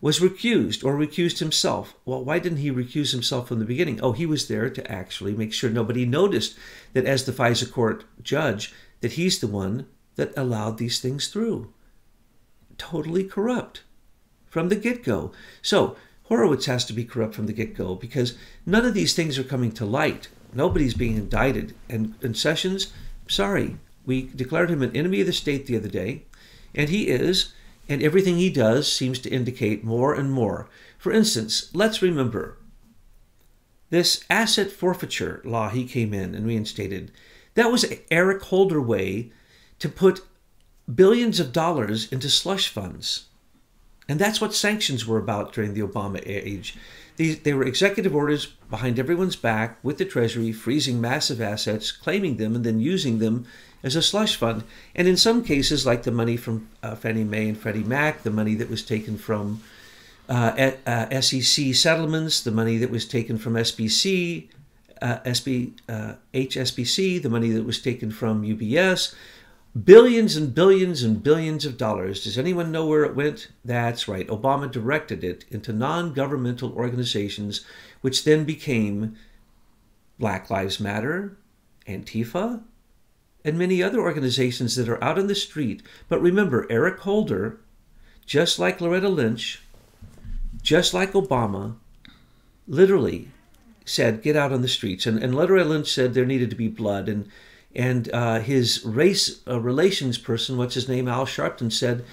was 0.00 0.20
recused 0.20 0.84
or 0.84 0.94
recused 0.94 1.38
himself. 1.38 1.94
Well, 2.04 2.22
why 2.22 2.38
didn't 2.38 2.58
he 2.58 2.70
recuse 2.70 3.12
himself 3.12 3.48
from 3.48 3.58
the 3.58 3.64
beginning? 3.64 4.00
Oh, 4.00 4.12
he 4.12 4.26
was 4.26 4.46
there 4.46 4.68
to 4.68 4.92
actually 4.92 5.34
make 5.34 5.52
sure 5.52 5.70
nobody 5.70 6.04
noticed 6.04 6.56
that 6.92 7.06
as 7.06 7.24
the 7.24 7.32
FISA 7.32 7.72
court 7.72 8.04
judge, 8.22 8.74
that 9.00 9.12
he's 9.12 9.38
the 9.38 9.46
one 9.46 9.86
that 10.16 10.36
allowed 10.36 10.78
these 10.78 11.00
things 11.00 11.28
through. 11.28 11.72
Totally 12.78 13.24
corrupt 13.24 13.82
from 14.46 14.68
the 14.68 14.76
get-go. 14.76 15.32
So 15.62 15.96
Horowitz 16.24 16.66
has 16.66 16.84
to 16.86 16.92
be 16.92 17.04
corrupt 17.04 17.34
from 17.34 17.46
the 17.46 17.52
get-go 17.52 17.94
because 17.94 18.36
none 18.64 18.84
of 18.84 18.94
these 18.94 19.14
things 19.14 19.38
are 19.38 19.44
coming 19.44 19.72
to 19.72 19.86
light. 19.86 20.28
Nobody's 20.52 20.94
being 20.94 21.16
indicted. 21.16 21.74
And, 21.88 22.14
and 22.22 22.36
Sessions, 22.36 22.92
sorry, 23.28 23.76
we 24.04 24.30
declared 24.34 24.70
him 24.70 24.82
an 24.82 24.94
enemy 24.94 25.20
of 25.20 25.26
the 25.26 25.32
state 25.32 25.66
the 25.66 25.76
other 25.76 25.88
day, 25.88 26.24
and 26.76 26.88
he 26.90 27.08
is, 27.08 27.52
and 27.88 28.02
everything 28.02 28.36
he 28.36 28.50
does 28.50 28.90
seems 28.90 29.18
to 29.20 29.30
indicate 29.30 29.82
more 29.82 30.14
and 30.14 30.30
more. 30.30 30.68
For 30.98 31.12
instance, 31.12 31.70
let's 31.74 32.02
remember 32.02 32.58
this 33.90 34.24
asset 34.28 34.70
forfeiture 34.70 35.40
law 35.44 35.68
he 35.68 35.86
came 35.86 36.12
in 36.12 36.34
and 36.34 36.46
reinstated. 36.46 37.12
That 37.54 37.70
was 37.70 37.86
Eric 38.10 38.42
Holder 38.42 38.80
way 38.80 39.30
to 39.78 39.88
put 39.88 40.20
billions 40.92 41.40
of 41.40 41.52
dollars 41.52 42.10
into 42.12 42.28
slush 42.28 42.68
funds. 42.68 43.26
And 44.08 44.18
that's 44.18 44.40
what 44.40 44.54
sanctions 44.54 45.06
were 45.06 45.18
about 45.18 45.52
during 45.52 45.74
the 45.74 45.82
Obama 45.82 46.20
age. 46.24 46.76
These, 47.16 47.40
they 47.40 47.54
were 47.54 47.64
executive 47.64 48.14
orders 48.14 48.46
behind 48.70 48.98
everyone's 48.98 49.36
back 49.36 49.78
with 49.82 49.98
the 49.98 50.04
Treasury, 50.04 50.52
freezing 50.52 51.00
massive 51.00 51.40
assets, 51.40 51.90
claiming 51.90 52.36
them, 52.36 52.54
and 52.54 52.64
then 52.64 52.78
using 52.78 53.18
them 53.18 53.46
as 53.82 53.96
a 53.96 54.02
slush 54.02 54.36
fund. 54.36 54.64
And 54.94 55.08
in 55.08 55.16
some 55.16 55.42
cases, 55.42 55.86
like 55.86 56.02
the 56.02 56.10
money 56.10 56.36
from 56.36 56.68
uh, 56.82 56.94
Fannie 56.94 57.24
Mae 57.24 57.48
and 57.48 57.58
Freddie 57.58 57.84
Mac, 57.84 58.22
the 58.22 58.30
money 58.30 58.54
that 58.56 58.68
was 58.68 58.82
taken 58.82 59.16
from 59.16 59.62
uh, 60.28 60.72
uh, 60.86 61.20
SEC 61.20 61.74
settlements, 61.74 62.40
the 62.40 62.50
money 62.50 62.78
that 62.78 62.90
was 62.90 63.06
taken 63.06 63.38
from 63.38 63.54
SBC, 63.54 64.48
uh, 65.00 65.18
SB, 65.20 65.72
HSBC, 66.34 67.18
uh, 67.18 67.22
the 67.22 67.30
money 67.30 67.50
that 67.50 67.64
was 67.64 67.80
taken 67.80 68.10
from 68.10 68.42
UBS, 68.42 69.14
billions 69.84 70.36
and 70.36 70.54
billions 70.54 71.02
and 71.02 71.22
billions 71.22 71.64
of 71.64 71.76
dollars. 71.76 72.24
Does 72.24 72.38
anyone 72.38 72.72
know 72.72 72.86
where 72.86 73.04
it 73.04 73.16
went? 73.16 73.48
That's 73.64 74.08
right. 74.08 74.26
Obama 74.28 74.70
directed 74.70 75.22
it 75.22 75.44
into 75.50 75.72
non 75.72 76.12
governmental 76.12 76.72
organizations, 76.72 77.64
which 78.00 78.24
then 78.24 78.44
became 78.44 79.16
Black 80.18 80.48
Lives 80.50 80.80
Matter, 80.80 81.36
Antifa, 81.86 82.62
and 83.44 83.58
many 83.58 83.82
other 83.82 84.00
organizations 84.00 84.76
that 84.76 84.88
are 84.88 85.02
out 85.02 85.18
in 85.18 85.26
the 85.26 85.34
street. 85.34 85.82
But 86.08 86.22
remember, 86.22 86.66
Eric 86.70 87.00
Holder, 87.00 87.60
just 88.24 88.58
like 88.58 88.80
Loretta 88.80 89.08
Lynch, 89.08 89.62
just 90.62 90.94
like 90.94 91.12
Obama, 91.12 91.76
literally 92.66 93.28
said, 93.84 94.22
get 94.22 94.34
out 94.34 94.52
on 94.52 94.62
the 94.62 94.68
streets. 94.68 95.06
And, 95.06 95.22
and 95.22 95.34
Loretta 95.34 95.64
Lynch 95.64 95.92
said 95.92 96.14
there 96.14 96.24
needed 96.24 96.50
to 96.50 96.56
be 96.56 96.66
blood. 96.66 97.08
And, 97.08 97.28
and 97.76 98.10
uh, 98.12 98.40
his 98.40 98.82
race 98.86 99.40
uh, 99.46 99.60
relations 99.60 100.16
person, 100.16 100.56
what's 100.56 100.74
his 100.74 100.88
name, 100.88 101.06
Al 101.06 101.26
Sharpton, 101.26 101.70
said 101.70 102.04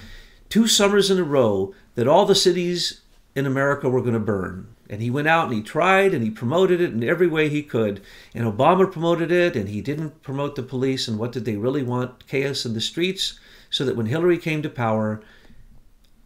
two 0.50 0.68
summers 0.68 1.10
in 1.10 1.18
a 1.18 1.24
row 1.24 1.74
that 1.96 2.08
all 2.08 2.26
the 2.26 2.36
cities 2.36 3.02
in 3.34 3.46
America 3.46 3.90
were 3.90 4.02
going 4.02 4.14
to 4.14 4.20
burn. 4.20 4.68
And 4.90 5.02
he 5.02 5.10
went 5.10 5.30
out 5.30 5.46
and 5.46 5.54
he 5.54 5.62
tried 5.64 6.14
and 6.14 6.22
he 6.22 6.30
promoted 6.30 6.82
it 6.82 6.92
in 6.92 7.02
every 7.02 7.28
way 7.28 7.48
he 7.48 7.64
could. 7.64 8.02
And 8.36 8.46
Obama 8.46 8.92
promoted 8.92 9.32
it 9.32 9.56
and 9.56 9.70
he 9.70 9.80
didn't 9.80 10.22
promote 10.22 10.56
the 10.56 10.64
police. 10.64 11.08
And 11.08 11.18
what 11.18 11.32
did 11.32 11.46
they 11.46 11.56
really 11.56 11.82
want? 11.82 12.28
Chaos 12.28 12.66
in 12.66 12.74
the 12.74 12.82
streets. 12.82 13.40
So 13.70 13.86
that 13.86 13.96
when 13.96 14.08
Hillary 14.08 14.38
came 14.38 14.62
to 14.62 14.70
power, 14.70 15.24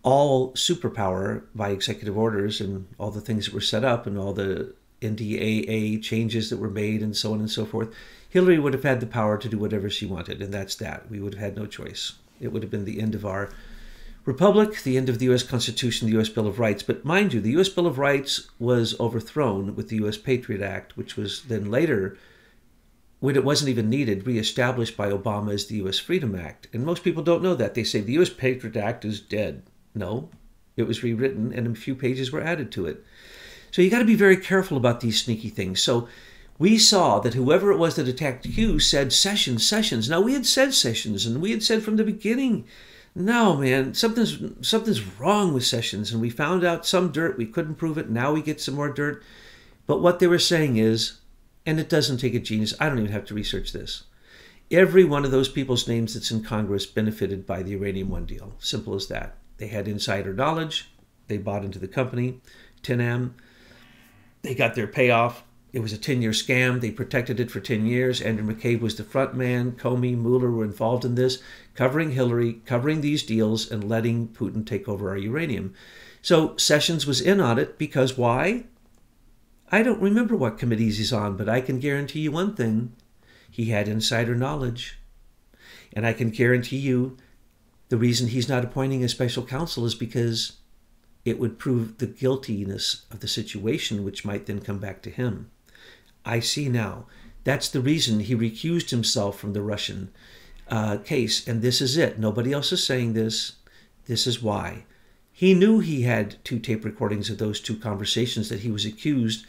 all 0.01 0.51
superpower 0.53 1.43
by 1.53 1.69
executive 1.69 2.17
orders 2.17 2.59
and 2.59 2.87
all 2.97 3.11
the 3.11 3.21
things 3.21 3.45
that 3.45 3.53
were 3.53 3.61
set 3.61 3.85
up 3.85 4.07
and 4.07 4.17
all 4.17 4.33
the 4.33 4.73
NDAA 5.01 6.01
changes 6.01 6.49
that 6.49 6.57
were 6.57 6.71
made 6.71 7.03
and 7.03 7.15
so 7.15 7.33
on 7.33 7.39
and 7.39 7.51
so 7.51 7.65
forth, 7.65 7.93
Hillary 8.29 8.59
would 8.59 8.73
have 8.73 8.83
had 8.83 8.99
the 8.99 9.07
power 9.07 9.37
to 9.37 9.49
do 9.49 9.57
whatever 9.57 9.89
she 9.89 10.05
wanted. 10.05 10.41
And 10.41 10.53
that's 10.53 10.75
that. 10.75 11.09
We 11.09 11.19
would 11.19 11.35
have 11.35 11.43
had 11.43 11.55
no 11.55 11.65
choice. 11.65 12.13
It 12.39 12.49
would 12.49 12.63
have 12.63 12.71
been 12.71 12.85
the 12.85 13.01
end 13.01 13.15
of 13.15 13.25
our 13.25 13.49
republic, 14.25 14.83
the 14.83 14.97
end 14.97 15.09
of 15.09 15.19
the 15.19 15.25
U.S. 15.25 15.43
Constitution, 15.43 16.07
the 16.07 16.13
U.S. 16.15 16.29
Bill 16.29 16.47
of 16.47 16.59
Rights. 16.59 16.83
But 16.83 17.05
mind 17.05 17.33
you, 17.33 17.39
the 17.39 17.51
U.S. 17.51 17.69
Bill 17.69 17.87
of 17.87 17.97
Rights 17.97 18.49
was 18.59 18.99
overthrown 18.99 19.75
with 19.75 19.89
the 19.89 19.95
U.S. 19.97 20.17
Patriot 20.17 20.61
Act, 20.61 20.97
which 20.97 21.15
was 21.15 21.43
then 21.43 21.71
later, 21.71 22.17
when 23.19 23.37
it 23.37 23.45
wasn't 23.45 23.69
even 23.69 23.89
needed, 23.89 24.27
reestablished 24.27 24.97
by 24.97 25.09
Obama 25.09 25.53
as 25.53 25.67
the 25.67 25.77
U.S. 25.77 25.97
Freedom 25.97 26.35
Act. 26.35 26.67
And 26.73 26.85
most 26.85 27.03
people 27.03 27.23
don't 27.23 27.41
know 27.41 27.55
that. 27.55 27.73
They 27.73 27.85
say 27.85 28.01
the 28.01 28.13
U.S. 28.13 28.29
Patriot 28.29 28.75
Act 28.75 29.05
is 29.05 29.21
dead. 29.21 29.63
No, 29.95 30.29
it 30.75 30.83
was 30.83 31.01
rewritten 31.01 31.51
and 31.53 31.65
a 31.65 31.79
few 31.79 31.95
pages 31.95 32.31
were 32.31 32.41
added 32.41 32.71
to 32.73 32.85
it. 32.85 33.03
So 33.71 33.81
you 33.81 33.89
got 33.89 33.99
to 33.99 34.05
be 34.05 34.15
very 34.15 34.37
careful 34.37 34.77
about 34.77 35.01
these 35.01 35.21
sneaky 35.21 35.49
things. 35.49 35.81
So 35.81 36.07
we 36.59 36.77
saw 36.77 37.19
that 37.19 37.33
whoever 37.33 37.71
it 37.71 37.77
was 37.77 37.95
that 37.95 38.07
attacked 38.07 38.45
Hugh 38.45 38.79
said 38.79 39.13
Sessions, 39.13 39.65
Sessions. 39.65 40.09
Now 40.09 40.21
we 40.21 40.33
had 40.33 40.45
said 40.45 40.73
Sessions, 40.73 41.25
and 41.25 41.41
we 41.41 41.51
had 41.51 41.63
said 41.63 41.83
from 41.83 41.97
the 41.97 42.03
beginning 42.03 42.65
no, 43.19 43.55
man, 43.55 43.95
something's 43.95 44.37
something's 44.61 45.03
wrong 45.19 45.51
with 45.51 45.65
Sessions, 45.65 46.11
and 46.11 46.21
we 46.21 46.29
found 46.29 46.63
out 46.63 46.85
some 46.85 47.11
dirt. 47.11 47.35
We 47.35 47.47
couldn't 47.47 47.75
prove 47.75 47.97
it. 47.97 48.11
Now 48.11 48.31
we 48.31 48.43
get 48.43 48.61
some 48.61 48.75
more 48.75 48.93
dirt. 48.93 49.23
But 49.87 50.03
what 50.03 50.19
they 50.19 50.27
were 50.27 50.37
saying 50.37 50.77
is, 50.77 51.17
and 51.65 51.79
it 51.79 51.89
doesn't 51.89 52.19
take 52.19 52.35
a 52.35 52.39
genius. 52.39 52.75
I 52.79 52.87
don't 52.87 52.99
even 52.99 53.11
have 53.11 53.25
to 53.25 53.33
research 53.33 53.71
this. 53.73 54.03
Every 54.69 55.03
one 55.03 55.25
of 55.25 55.31
those 55.31 55.49
people's 55.49 55.87
names 55.87 56.13
that's 56.13 56.29
in 56.29 56.43
Congress 56.43 56.85
benefited 56.85 57.47
by 57.47 57.63
the 57.63 57.71
Uranium 57.71 58.09
One 58.09 58.25
deal. 58.25 58.53
Simple 58.59 58.93
as 58.93 59.07
that. 59.07 59.37
They 59.57 59.67
had 59.67 59.87
insider 59.87 60.31
knowledge. 60.31 60.91
They 61.27 61.37
bought 61.37 61.65
into 61.65 61.79
the 61.79 61.87
company, 61.87 62.39
TNM. 62.83 63.33
They 64.43 64.53
got 64.53 64.75
their 64.75 64.85
payoff. 64.85 65.43
It 65.73 65.81
was 65.81 65.91
a 65.91 65.97
10 65.97 66.21
year 66.21 66.31
scam. 66.31 66.79
They 66.79 66.91
protected 66.91 67.39
it 67.39 67.51
for 67.51 67.59
10 67.59 67.85
years. 67.85 68.21
Andrew 68.21 68.53
McCabe 68.53 68.79
was 68.79 68.95
the 68.95 69.03
front 69.03 69.35
man. 69.35 69.73
Comey, 69.73 70.17
Mueller 70.17 70.49
were 70.49 70.63
involved 70.63 71.03
in 71.03 71.15
this, 71.15 71.41
covering 71.75 72.11
Hillary, 72.11 72.61
covering 72.65 73.01
these 73.01 73.23
deals, 73.23 73.69
and 73.69 73.83
letting 73.83 74.29
Putin 74.29 74.65
take 74.65 74.87
over 74.87 75.09
our 75.09 75.17
uranium. 75.17 75.73
So 76.21 76.55
Sessions 76.57 77.05
was 77.05 77.21
in 77.21 77.39
on 77.41 77.59
it 77.59 77.77
because 77.77 78.17
why? 78.17 78.65
I 79.69 79.83
don't 79.83 80.01
remember 80.01 80.35
what 80.35 80.57
committees 80.57 80.97
he's 80.97 81.11
on, 81.11 81.35
but 81.35 81.49
I 81.49 81.59
can 81.59 81.79
guarantee 81.79 82.21
you 82.21 82.31
one 82.31 82.55
thing 82.55 82.93
he 83.51 83.65
had 83.65 83.87
insider 83.87 84.35
knowledge. 84.35 84.99
And 85.93 86.05
I 86.07 86.13
can 86.13 86.29
guarantee 86.29 86.77
you 86.77 87.17
the 87.89 87.97
reason 87.97 88.29
he's 88.29 88.49
not 88.49 88.63
appointing 88.63 89.03
a 89.03 89.09
special 89.09 89.43
counsel 89.43 89.85
is 89.85 89.95
because 89.95 90.57
it 91.25 91.39
would 91.39 91.59
prove 91.59 91.97
the 91.97 92.07
guiltiness 92.07 93.05
of 93.11 93.19
the 93.19 93.27
situation, 93.27 94.05
which 94.05 94.23
might 94.23 94.45
then 94.45 94.61
come 94.61 94.79
back 94.79 95.01
to 95.01 95.09
him. 95.09 95.51
I 96.27 96.41
see 96.41 96.67
now. 96.67 97.05
That's 97.45 97.69
the 97.69 97.79
reason 97.79 98.19
he 98.19 98.35
recused 98.35 98.89
himself 98.89 99.39
from 99.39 99.53
the 99.53 99.61
Russian 99.61 100.11
uh, 100.67 100.97
case. 100.97 101.47
And 101.47 101.61
this 101.61 101.79
is 101.81 101.95
it. 101.95 102.19
Nobody 102.19 102.51
else 102.51 102.73
is 102.73 102.85
saying 102.85 103.13
this. 103.13 103.53
This 104.05 104.27
is 104.27 104.43
why. 104.43 104.83
He 105.31 105.53
knew 105.53 105.79
he 105.79 106.01
had 106.01 106.43
two 106.43 106.59
tape 106.59 106.83
recordings 106.83 107.29
of 107.29 107.37
those 107.37 107.61
two 107.61 107.77
conversations 107.77 108.49
that 108.49 108.59
he 108.59 108.71
was 108.71 108.85
accused 108.85 109.45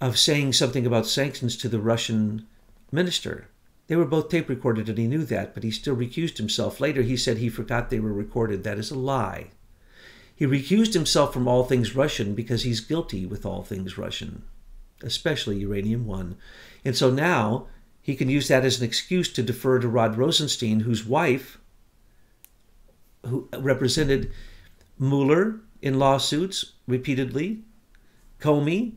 of 0.00 0.18
saying 0.18 0.54
something 0.54 0.84
about 0.84 1.06
sanctions 1.06 1.56
to 1.58 1.68
the 1.68 1.78
Russian 1.78 2.46
minister. 2.90 3.46
They 3.86 3.96
were 3.96 4.06
both 4.06 4.28
tape 4.28 4.48
recorded 4.48 4.88
and 4.88 4.98
he 4.98 5.06
knew 5.06 5.24
that, 5.26 5.54
but 5.54 5.62
he 5.62 5.70
still 5.70 5.94
recused 5.94 6.38
himself. 6.38 6.80
Later, 6.80 7.02
he 7.02 7.16
said 7.16 7.38
he 7.38 7.48
forgot 7.48 7.90
they 7.90 8.00
were 8.00 8.12
recorded. 8.12 8.64
That 8.64 8.78
is 8.78 8.90
a 8.90 8.98
lie. 8.98 9.50
He 10.34 10.46
recused 10.46 10.94
himself 10.94 11.32
from 11.32 11.46
all 11.46 11.64
things 11.64 11.94
Russian 11.94 12.34
because 12.34 12.62
he's 12.62 12.80
guilty 12.80 13.26
with 13.26 13.46
all 13.46 13.62
things 13.62 13.96
Russian 13.98 14.42
especially 15.02 15.58
uranium 15.58 16.06
1. 16.06 16.36
And 16.84 16.96
so 16.96 17.10
now 17.10 17.66
he 18.02 18.16
can 18.16 18.28
use 18.28 18.48
that 18.48 18.64
as 18.64 18.78
an 18.78 18.86
excuse 18.86 19.32
to 19.32 19.42
defer 19.42 19.78
to 19.78 19.88
Rod 19.88 20.16
Rosenstein, 20.16 20.80
whose 20.80 21.04
wife, 21.04 21.58
who 23.26 23.48
represented 23.56 24.32
Mueller 24.98 25.60
in 25.82 25.98
lawsuits 25.98 26.72
repeatedly, 26.86 27.62
Comey, 28.40 28.94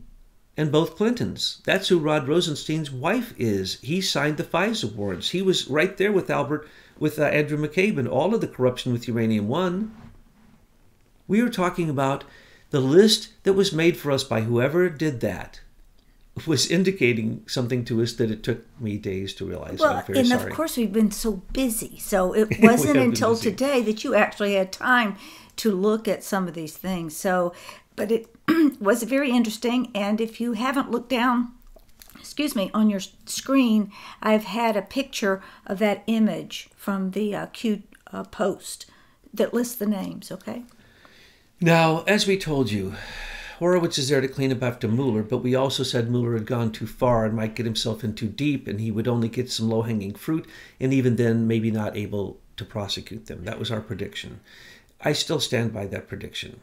and 0.56 0.70
both 0.70 0.96
Clintons. 0.96 1.60
That's 1.64 1.88
who 1.88 1.98
Rod 1.98 2.28
Rosenstein's 2.28 2.90
wife 2.90 3.34
is. 3.36 3.80
He 3.80 4.00
signed 4.00 4.36
the 4.36 4.44
FISA 4.44 4.94
warrants. 4.94 5.30
He 5.30 5.42
was 5.42 5.68
right 5.68 5.96
there 5.96 6.12
with 6.12 6.30
Albert, 6.30 6.68
with 6.98 7.18
uh, 7.18 7.24
Andrew 7.24 7.58
McCabe, 7.58 7.98
and 7.98 8.08
all 8.08 8.34
of 8.34 8.40
the 8.40 8.48
corruption 8.48 8.92
with 8.92 9.08
Uranium 9.08 9.48
One. 9.48 9.94
We 11.26 11.40
are 11.40 11.50
talking 11.50 11.90
about 11.90 12.24
the 12.70 12.80
list 12.80 13.30
that 13.44 13.54
was 13.54 13.72
made 13.72 13.96
for 13.96 14.10
us 14.12 14.24
by 14.24 14.42
whoever 14.42 14.88
did 14.88 15.20
that 15.20 15.60
was 16.46 16.68
indicating 16.70 17.44
something 17.46 17.84
to 17.84 18.02
us 18.02 18.14
that 18.14 18.30
it 18.30 18.42
took 18.42 18.64
me 18.80 18.98
days 18.98 19.34
to 19.34 19.44
realize. 19.44 19.78
Well, 19.78 19.96
I'm 19.96 20.04
very 20.04 20.18
and 20.18 20.28
sorry. 20.28 20.50
of 20.50 20.56
course 20.56 20.76
we've 20.76 20.92
been 20.92 21.12
so 21.12 21.42
busy, 21.52 21.98
so 21.98 22.32
it 22.34 22.60
wasn't 22.60 22.96
until 22.96 23.30
busy. 23.30 23.50
today 23.50 23.82
that 23.82 24.04
you 24.04 24.14
actually 24.14 24.54
had 24.54 24.72
time 24.72 25.16
to 25.56 25.72
look 25.72 26.08
at 26.08 26.24
some 26.24 26.48
of 26.48 26.54
these 26.54 26.76
things. 26.76 27.16
So, 27.16 27.52
but 27.94 28.10
it 28.10 28.34
was 28.80 29.04
very 29.04 29.30
interesting. 29.30 29.90
And 29.94 30.20
if 30.20 30.40
you 30.40 30.54
haven't 30.54 30.90
looked 30.90 31.10
down, 31.10 31.52
excuse 32.18 32.56
me, 32.56 32.70
on 32.74 32.90
your 32.90 33.00
screen, 33.26 33.92
I've 34.20 34.44
had 34.44 34.76
a 34.76 34.82
picture 34.82 35.40
of 35.66 35.78
that 35.78 36.02
image 36.08 36.68
from 36.74 37.12
the 37.12 37.34
uh, 37.34 37.46
Q 37.46 37.84
uh, 38.12 38.24
post 38.24 38.86
that 39.32 39.54
lists 39.54 39.76
the 39.76 39.86
names. 39.86 40.32
Okay. 40.32 40.64
Now, 41.60 42.02
as 42.08 42.26
we 42.26 42.36
told 42.36 42.72
you, 42.72 42.94
Horowitz 43.58 43.98
is 43.98 44.08
there 44.08 44.20
to 44.20 44.28
clean 44.28 44.52
up 44.52 44.62
after 44.62 44.88
Mueller, 44.88 45.22
but 45.22 45.38
we 45.38 45.54
also 45.54 45.82
said 45.82 46.10
Mueller 46.10 46.34
had 46.34 46.46
gone 46.46 46.72
too 46.72 46.86
far 46.86 47.24
and 47.24 47.34
might 47.34 47.54
get 47.54 47.66
himself 47.66 48.02
in 48.02 48.14
too 48.14 48.28
deep, 48.28 48.66
and 48.66 48.80
he 48.80 48.90
would 48.90 49.06
only 49.06 49.28
get 49.28 49.50
some 49.50 49.68
low 49.68 49.82
hanging 49.82 50.14
fruit, 50.14 50.46
and 50.80 50.92
even 50.92 51.16
then, 51.16 51.46
maybe 51.46 51.70
not 51.70 51.96
able 51.96 52.40
to 52.56 52.64
prosecute 52.64 53.26
them. 53.26 53.44
That 53.44 53.58
was 53.58 53.70
our 53.70 53.80
prediction. 53.80 54.40
I 55.00 55.12
still 55.12 55.40
stand 55.40 55.72
by 55.72 55.86
that 55.86 56.08
prediction. 56.08 56.60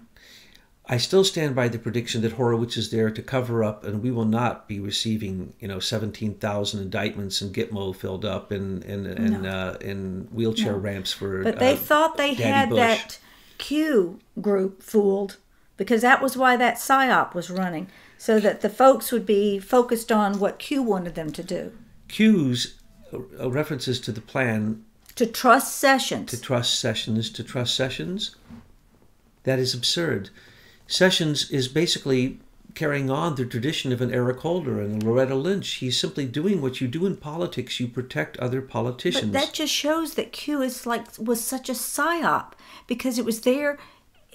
I 0.88 0.97
still 0.97 1.23
stand 1.23 1.56
by 1.56 1.67
the 1.67 1.80
prediction 1.80 2.21
that 2.23 2.34
Horowitz 2.34 2.75
is 2.75 2.89
there 2.89 3.12
to 3.12 3.21
cover 3.21 3.63
up, 3.63 3.86
and 3.86 4.01
we 4.01 4.12
will 4.12 4.25
not 4.25 4.67
be 4.67 4.80
receiving, 4.80 5.54
you 5.60 5.67
know, 5.67 5.80
seventeen 5.80 6.34
thousand 6.34 6.82
indictments 6.82 7.41
and 7.41 7.54
Gitmo 7.54 7.95
filled 7.95 8.25
up 8.25 8.51
and 8.51 8.84
and 8.84 9.06
and, 9.06 9.45
uh, 9.45 9.77
and 9.80 10.30
wheelchair 10.32 10.75
ramps 10.75 11.13
for. 11.13 11.43
But 11.43 11.60
they 11.60 11.73
uh, 11.73 11.77
thought 11.77 12.17
they 12.17 12.36
Daddy 12.36 12.43
had 12.43 12.69
Bush. 12.69 12.77
that 12.80 13.19
Q 13.58 14.19
group 14.41 14.82
fooled 14.82 15.38
because 15.82 16.04
that 16.04 16.22
was 16.22 16.38
why 16.38 16.56
that 16.56 16.76
PSYOP 16.76 17.34
was 17.34 17.50
running, 17.50 17.88
so 18.15 18.39
that 18.39 18.62
the 18.62 18.70
folks 18.70 19.12
would 19.12 19.26
be 19.26 19.58
focused 19.58 20.12
on 20.12 20.38
what 20.38 20.60
Q 20.60 20.84
wanted 20.84 21.15
them 21.15 21.32
to 21.32 21.41
do 21.41 21.72
Q's 22.08 22.76
uh, 23.12 23.50
references 23.50 24.00
to 24.02 24.12
the 24.12 24.22
plan 24.22 24.86
to 25.15 25.26
trust 25.26 25.76
Sessions. 25.76 26.30
to 26.30 26.39
trust 26.39 26.80
Sessions 26.80 27.32
to 27.32 27.44
trust 27.44 27.74
Sessions. 27.74 28.36
That 29.41 29.58
is 29.58 29.74
absurd. 29.74 30.30
Sessions 30.86 31.50
is 31.50 31.67
basically 31.67 32.38
carrying 32.76 33.10
on 33.10 33.34
the 33.34 33.46
tradition 33.48 33.91
of 33.91 34.02
an 34.02 34.13
Eric 34.13 34.41
Holder 34.41 34.80
and 34.80 35.02
a 35.02 35.06
Loretta 35.08 35.34
Lynch. 35.34 35.67
He's 35.67 36.00
simply 36.00 36.28
doing 36.28 36.62
what 36.62 36.80
you 36.80 36.88
do 36.88 37.08
in 37.08 37.17
politics. 37.17 37.80
You 37.80 37.88
protect 37.88 38.38
other 38.38 38.62
politicians. 38.62 39.32
But 39.32 39.41
that 39.41 39.54
just 39.54 39.74
shows 39.74 40.13
that 40.13 40.32
Q 40.32 40.62
is 40.62 40.86
like 40.86 41.08
was 41.17 41.44
such 41.44 41.70
a 41.70 41.74
psyop 41.74 42.52
because 42.86 43.17
it 43.17 43.26
was 43.26 43.41
there. 43.41 43.80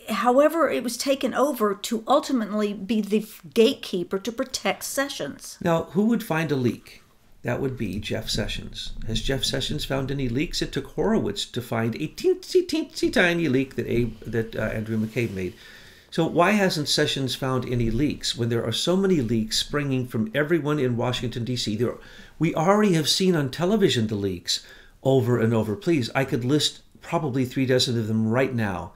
However, 0.09 0.69
it 0.69 0.83
was 0.83 0.97
taken 0.97 1.35
over 1.35 1.75
to 1.75 2.05
ultimately 2.07 2.73
be 2.73 3.01
the 3.01 3.27
gatekeeper 3.55 4.19
to 4.19 4.33
protect 4.33 4.85
Sessions. 4.85 5.59
now, 5.61 5.85
who 5.93 6.07
would 6.07 6.23
find 6.23 6.51
a 6.53 6.57
leak? 6.57 7.03
That 7.43 7.61
would 7.61 7.77
be 7.77 8.01
Jeff 8.01 8.29
Sessions. 8.29 8.93
Has 9.07 9.23
Jeff 9.23 9.45
Sessions 9.45 9.85
found 9.85 10.11
any 10.11 10.29
leaks? 10.29 10.63
It 10.63 10.73
took 10.73 10.87
Horowitz 10.89 11.45
to 11.47 11.63
find 11.63 11.95
a 11.95 12.09
teensy, 12.09 12.67
teensy 12.67 13.13
tiny 13.13 13.49
leak 13.49 13.77
that 13.77 13.87
Abe, 13.87 14.19
that 14.21 14.57
uh, 14.57 14.63
Andrew 14.63 14.99
McCabe 14.99 15.31
made. 15.31 15.55
So 16.11 16.27
why 16.27 16.53
hasn't 16.53 16.89
Sessions 16.89 17.35
found 17.35 17.65
any 17.65 17.91
leaks 17.91 18.37
when 18.37 18.49
there 18.49 18.65
are 18.65 18.73
so 18.73 18.97
many 18.97 19.21
leaks 19.21 19.59
springing 19.59 20.09
from 20.09 20.31
everyone 20.35 20.79
in 20.79 20.97
Washington 20.97 21.45
D.C.? 21.45 21.77
There, 21.77 21.99
we 22.39 22.55
already 22.55 22.95
have 22.95 23.09
seen 23.09 23.37
on 23.37 23.51
television 23.51 24.09
the 24.09 24.15
leaks 24.15 24.67
over 25.03 25.39
and 25.39 25.55
over. 25.55 25.77
Please, 25.77 26.11
I 26.15 26.25
could 26.25 26.45
list 26.45 26.81
probably 27.01 27.45
three 27.45 27.67
dozen 27.67 27.99
of 27.99 28.09
them 28.09 28.29
right 28.29 28.55
now. 28.55 28.93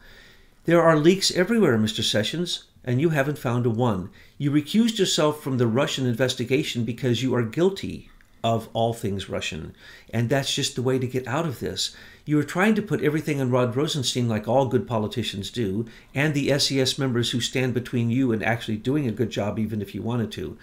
There 0.67 0.83
are 0.83 0.97
leaks 0.97 1.31
everywhere, 1.31 1.79
Mr. 1.79 2.05
Sessions, 2.05 2.65
and 2.85 3.01
you 3.01 3.11
haven't 3.11 3.39
found 3.39 3.65
a 3.65 3.71
one. 3.71 4.11
You 4.37 4.51
recused 4.51 4.99
yourself 4.99 5.43
from 5.43 5.57
the 5.57 5.67
Russian 5.67 6.07
investigation 6.07 6.85
because 6.85 7.23
you 7.23 7.35
are 7.35 7.43
guilty 7.43 8.11
of 8.45 8.69
all 8.75 8.93
things 8.93 9.31
Russian, 9.31 9.75
and 10.13 10.29
that's 10.29 10.55
just 10.55 10.77
the 10.77 10.83
way 10.83 10.99
to 10.99 11.07
get 11.07 11.27
out 11.27 11.47
of 11.47 11.61
this. 11.61 11.97
You 12.27 12.39
are 12.39 12.45
trying 12.45 12.75
to 12.75 12.83
put 12.83 13.03
everything 13.03 13.41
on 13.41 13.51
Rod 13.51 13.75
Rosenstein, 13.75 14.29
like 14.29 14.47
all 14.47 14.67
good 14.67 14.87
politicians 14.87 15.51
do, 15.51 15.87
and 16.15 16.35
the 16.35 16.59
SES 16.59 16.99
members 16.99 17.31
who 17.31 17.41
stand 17.41 17.73
between 17.73 18.11
you 18.11 18.31
and 18.31 18.43
actually 18.43 18.77
doing 18.77 19.09
a 19.09 19.13
good 19.13 19.31
job, 19.31 19.59
even 19.59 19.81
if 19.81 19.95
you 19.95 20.03
wanted 20.03 20.31
to. 20.33 20.59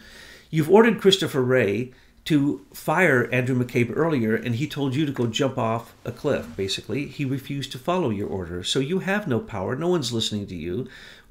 You've 0.51 0.69
ordered 0.69 1.01
Christopher 1.01 1.41
Wray 1.41 1.91
to 2.28 2.66
fire 2.74 3.30
Andrew 3.32 3.58
McCabe 3.58 3.96
earlier, 3.96 4.36
and 4.36 4.56
he 4.56 4.68
told 4.68 4.94
you 4.94 5.06
to 5.06 5.13
go 5.13 5.28
jump 5.28 5.58
off 5.58 5.96
a 6.04 6.12
cliff, 6.12 6.58
basically. 6.58 7.08
He 7.08 7.24
refused 7.24 7.72
to 7.72 7.80
follow 7.80 8.10
your 8.10 8.28
order. 8.28 8.66
So 8.66 8.80
you 8.80 9.00
have 9.00 9.30
no 9.30 9.40
power. 9.40 9.78
No 9.78 9.88
one's 9.88 10.12
listening 10.12 10.46
to 10.48 10.56
you. 10.56 10.90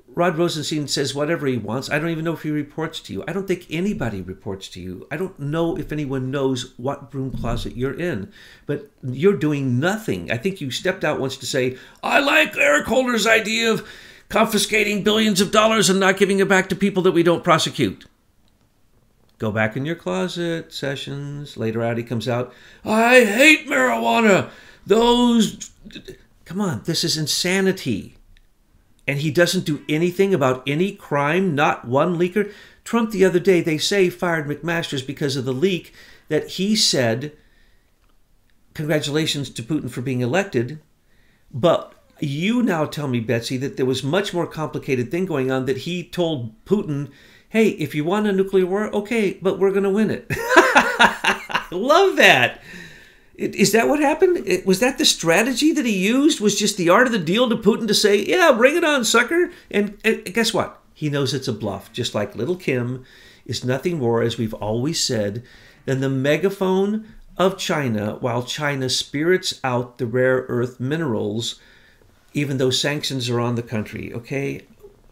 Rod 0.09 0.39
Rosenstein 0.39 0.89
says 0.89 1.15
whatever 1.15 1.47
he 1.47 1.59
wants. 1.59 1.91
I 1.91 1.99
don't 1.99 2.09
even 2.09 2.25
know 2.25 2.33
if 2.33 2.45
he 2.45 2.51
reports 2.51 3.01
to 3.01 3.13
you. 3.13 3.23
I 3.29 3.35
don't 3.35 3.47
think 3.47 3.67
anybody 3.69 4.23
reports 4.23 4.69
to 4.69 4.81
you. 4.81 5.07
I 5.11 5.19
don't 5.19 5.39
know 5.39 5.77
if 5.77 5.93
anyone 5.93 6.31
knows 6.31 6.73
what 6.79 7.11
broom 7.11 7.31
closet 7.31 7.77
you're 7.77 7.93
in. 7.93 8.33
But 8.65 8.91
you're 9.03 9.37
doing 9.37 9.79
nothing. 9.79 10.33
I 10.33 10.39
think 10.39 10.63
you 10.63 10.71
stepped 10.71 11.05
out 11.05 11.21
once 11.21 11.37
to 11.37 11.47
say, 11.47 11.77
I 12.03 12.21
like 12.21 12.57
Eric 12.57 12.87
Holder's 12.87 13.27
idea 13.27 13.71
of 13.71 13.87
confiscating 14.31 15.05
billions 15.05 15.43
of 15.43 15.53
dollars 15.53 15.91
and 15.91 16.01
not 16.01 16.17
giving 16.17 16.39
it 16.39 16.49
back 16.49 16.71
to 16.71 16.75
people 16.75 17.03
that 17.03 17.13
we 17.13 17.23
don't 17.23 17.45
prosecute. 17.45 18.07
Go 19.39 19.53
back 19.53 19.77
in 19.77 19.85
your 19.85 19.97
closet, 19.97 20.73
Sessions. 20.73 21.57
Later 21.57 21.83
out, 21.83 21.99
he 21.99 22.03
comes 22.03 22.29
out, 22.29 22.53
I 22.85 23.25
hate 23.25 23.69
marijuana. 23.69 24.51
Those. 24.87 25.71
Come 26.45 26.61
on, 26.61 26.83
this 26.85 27.05
is 27.05 27.17
insanity. 27.17 28.17
And 29.07 29.21
he 29.21 29.31
doesn't 29.31 29.65
do 29.65 29.85
anything 29.89 30.35
about 30.35 30.63
any 30.67 30.93
crime, 30.93 31.55
not 31.55 31.87
one 31.87 32.17
leaker. 32.17 32.53
Trump, 32.83 33.11
the 33.11 33.25
other 33.25 33.39
day, 33.39 33.61
they 33.61 33.79
say 33.79 34.11
fired 34.11 34.47
McMaster's 34.47 35.03
because 35.03 35.37
of 35.37 35.45
the 35.45 35.53
leak 35.53 35.93
that 36.29 36.51
he 36.51 36.75
said, 36.75 37.33
Congratulations 38.75 39.49
to 39.51 39.63
Putin 39.63 39.91
for 39.91 40.03
being 40.03 40.21
elected. 40.21 40.81
But 41.53 41.95
you 42.21 42.63
now 42.63 42.85
tell 42.85 43.09
me, 43.09 43.21
Betsy, 43.21 43.57
that 43.59 43.77
there 43.77 43.87
was 43.87 44.03
much 44.03 44.35
more 44.35 44.47
complicated 44.47 45.11
thing 45.11 45.27
going 45.27 45.51
on 45.51 45.67
that 45.67 45.79
he 45.79 46.05
told 46.05 46.65
Putin, 46.65 47.11
hey, 47.57 47.69
if 47.71 47.95
you 47.95 48.05
want 48.05 48.27
a 48.27 48.33
nuclear 48.33 48.67
war, 48.67 48.95
okay, 48.95 49.39
but 49.41 49.59
we're 49.59 49.71
going 49.71 49.83
to 49.83 49.89
win 49.89 50.11
it. 50.11 50.27
I 50.31 51.65
Love 51.71 52.17
that. 52.17 52.61
Is 53.37 53.73
that 53.73 53.89
what 53.89 53.99
happened? 53.99 54.47
Was 54.67 54.81
that 54.81 54.99
the 54.99 55.07
strategy 55.07 55.73
that 55.73 55.87
he 55.87 55.97
used? 55.97 56.39
Was 56.39 56.59
just 56.59 56.77
the 56.77 56.91
art 56.91 57.07
of 57.07 57.15
the 57.15 57.19
deal 57.19 57.49
to 57.49 57.57
Putin 57.57 57.89
to 57.89 57.95
say, 57.95 58.23
yeah, 58.23 58.53
bring 58.53 58.77
it 58.77 58.85
on, 58.85 59.05
sucker? 59.07 59.51
And, 59.71 59.97
and 60.05 60.23
guess 60.35 60.53
what? 60.53 60.83
He 60.93 61.09
knows 61.09 61.33
it's 61.33 61.49
a 61.49 61.53
bluff, 61.53 61.91
just 61.93 62.15
like 62.15 62.37
little 62.37 62.57
Kim 62.57 63.05
is 63.47 63.65
nothing 63.65 63.99
more, 63.99 64.21
as 64.21 64.37
we've 64.37 64.55
always 64.55 65.03
said, 65.03 65.43
than 65.87 66.01
the 66.01 66.11
megaphone 66.11 67.07
of 67.39 67.57
China 67.57 68.17
while 68.21 68.43
China 68.43 68.91
spirits 68.91 69.61
out 69.65 69.97
the 69.97 70.07
rare 70.07 70.45
earth 70.49 70.79
minerals 70.79 71.59
even 72.37 72.59
though 72.59 72.71
sanctions 72.71 73.31
are 73.31 73.41
on 73.41 73.55
the 73.55 73.63
country. 73.63 74.13
Okay, 74.13 74.67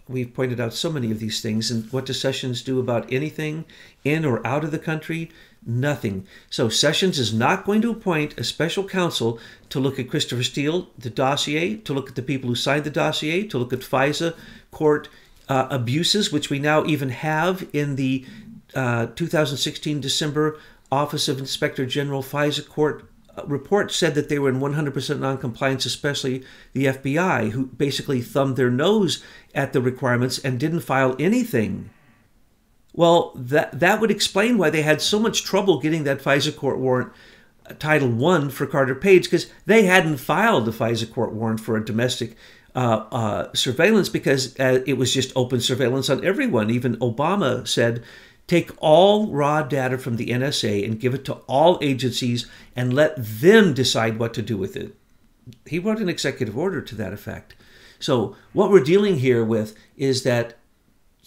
we've 0.08 0.34
pointed 0.34 0.60
out 0.60 0.74
so 0.74 0.90
many 0.90 1.10
of 1.10 1.18
these 1.18 1.40
things, 1.40 1.70
and 1.70 1.90
what 1.92 2.06
does 2.06 2.20
Sessions 2.20 2.62
do 2.62 2.78
about 2.78 3.10
anything 3.12 3.64
in 4.04 4.24
or 4.24 4.46
out 4.46 4.64
of 4.64 4.70
the 4.70 4.78
country? 4.78 5.30
Nothing. 5.66 6.26
So 6.50 6.68
Sessions 6.68 7.18
is 7.18 7.32
not 7.32 7.64
going 7.64 7.80
to 7.82 7.90
appoint 7.90 8.38
a 8.38 8.44
special 8.44 8.86
counsel 8.86 9.38
to 9.70 9.80
look 9.80 9.98
at 9.98 10.10
Christopher 10.10 10.42
Steele, 10.42 10.90
the 10.98 11.10
dossier, 11.10 11.76
to 11.78 11.94
look 11.94 12.10
at 12.10 12.16
the 12.16 12.22
people 12.22 12.50
who 12.50 12.54
signed 12.54 12.84
the 12.84 12.90
dossier, 12.90 13.44
to 13.44 13.58
look 13.58 13.72
at 13.72 13.80
FISA 13.80 14.36
court 14.70 15.08
uh, 15.48 15.68
abuses, 15.70 16.30
which 16.30 16.50
we 16.50 16.58
now 16.58 16.84
even 16.84 17.08
have 17.08 17.66
in 17.72 17.96
the 17.96 18.26
uh, 18.74 19.06
2016 19.06 20.00
December 20.00 20.58
Office 20.92 21.28
of 21.28 21.38
Inspector 21.38 21.84
General 21.86 22.22
FISA 22.22 22.68
court 22.68 23.08
report 23.46 23.92
said 23.92 24.14
that 24.14 24.28
they 24.28 24.38
were 24.38 24.48
in 24.48 24.60
100% 24.60 25.18
noncompliance, 25.18 25.86
especially 25.86 26.44
the 26.72 26.86
FBI, 26.86 27.50
who 27.50 27.66
basically 27.66 28.20
thumbed 28.20 28.56
their 28.56 28.70
nose 28.70 29.22
at 29.54 29.72
the 29.72 29.80
requirements 29.80 30.38
and 30.38 30.60
didn't 30.60 30.80
file 30.80 31.16
anything. 31.18 31.90
Well, 32.92 33.32
that 33.34 33.80
that 33.80 34.00
would 34.00 34.12
explain 34.12 34.56
why 34.56 34.70
they 34.70 34.82
had 34.82 35.02
so 35.02 35.18
much 35.18 35.42
trouble 35.42 35.80
getting 35.80 36.04
that 36.04 36.22
FISA 36.22 36.56
court 36.56 36.78
warrant, 36.78 37.12
uh, 37.68 37.74
Title 37.74 38.08
One 38.08 38.50
for 38.50 38.66
Carter 38.66 38.94
Page, 38.94 39.24
because 39.24 39.50
they 39.66 39.82
hadn't 39.82 40.18
filed 40.18 40.64
the 40.64 40.70
FISA 40.70 41.12
court 41.12 41.32
warrant 41.32 41.58
for 41.58 41.76
a 41.76 41.84
domestic 41.84 42.36
uh, 42.76 43.04
uh, 43.10 43.52
surveillance 43.52 44.08
because 44.08 44.58
uh, 44.60 44.82
it 44.86 44.94
was 44.94 45.12
just 45.12 45.32
open 45.34 45.60
surveillance 45.60 46.08
on 46.08 46.24
everyone. 46.24 46.70
Even 46.70 46.96
Obama 46.96 47.66
said 47.66 48.04
take 48.46 48.70
all 48.78 49.28
raw 49.28 49.62
data 49.62 49.98
from 49.98 50.16
the 50.16 50.28
NSA 50.28 50.84
and 50.84 51.00
give 51.00 51.14
it 51.14 51.24
to 51.26 51.34
all 51.46 51.78
agencies 51.80 52.46
and 52.76 52.92
let 52.92 53.14
them 53.16 53.74
decide 53.74 54.18
what 54.18 54.34
to 54.34 54.42
do 54.42 54.56
with 54.56 54.76
it. 54.76 54.96
He 55.66 55.78
wrote 55.78 55.98
an 55.98 56.08
executive 56.08 56.56
order 56.56 56.80
to 56.80 56.94
that 56.96 57.12
effect. 57.12 57.54
So 57.98 58.36
what 58.52 58.70
we're 58.70 58.84
dealing 58.84 59.18
here 59.18 59.44
with 59.44 59.76
is 59.96 60.22
that 60.24 60.58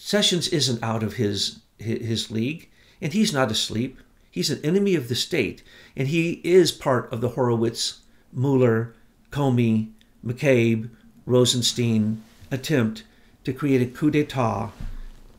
Sessions 0.00 0.46
isn't 0.48 0.80
out 0.80 1.02
of 1.02 1.14
his 1.14 1.58
his 1.76 2.30
league, 2.30 2.68
and 3.00 3.12
he's 3.12 3.32
not 3.32 3.50
asleep. 3.50 3.98
He's 4.30 4.48
an 4.48 4.64
enemy 4.64 4.94
of 4.94 5.08
the 5.08 5.16
state, 5.16 5.64
and 5.96 6.06
he 6.06 6.40
is 6.44 6.70
part 6.70 7.12
of 7.12 7.20
the 7.20 7.30
Horowitz, 7.30 8.00
Mueller, 8.32 8.94
Comey, 9.32 9.90
McCabe, 10.24 10.88
Rosenstein 11.26 12.22
attempt 12.50 13.02
to 13.42 13.52
create 13.52 13.82
a 13.82 13.86
coup 13.86 14.10
d'etat 14.10 14.70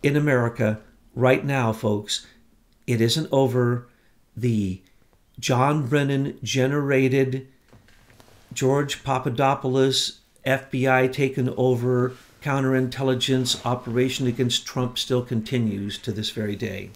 in 0.04 0.18
America 0.18 0.82
right 1.20 1.46
now, 1.46 1.74
folks. 1.74 2.26
It 2.88 3.02
isn't 3.02 3.28
over. 3.32 3.88
The 4.36 4.82
John 5.40 5.88
Brennan 5.88 6.40
generated 6.42 7.48
George 8.54 9.04
Papadopoulos 9.04 10.20
FBI 10.46 11.12
taken 11.12 11.50
over 11.58 12.16
counterintelligence 12.42 13.66
operation 13.66 14.28
against 14.28 14.66
Trump 14.66 14.98
still 14.98 15.22
continues 15.22 15.98
to 16.00 16.12
this 16.12 16.30
very 16.30 16.56
day. 16.56 16.92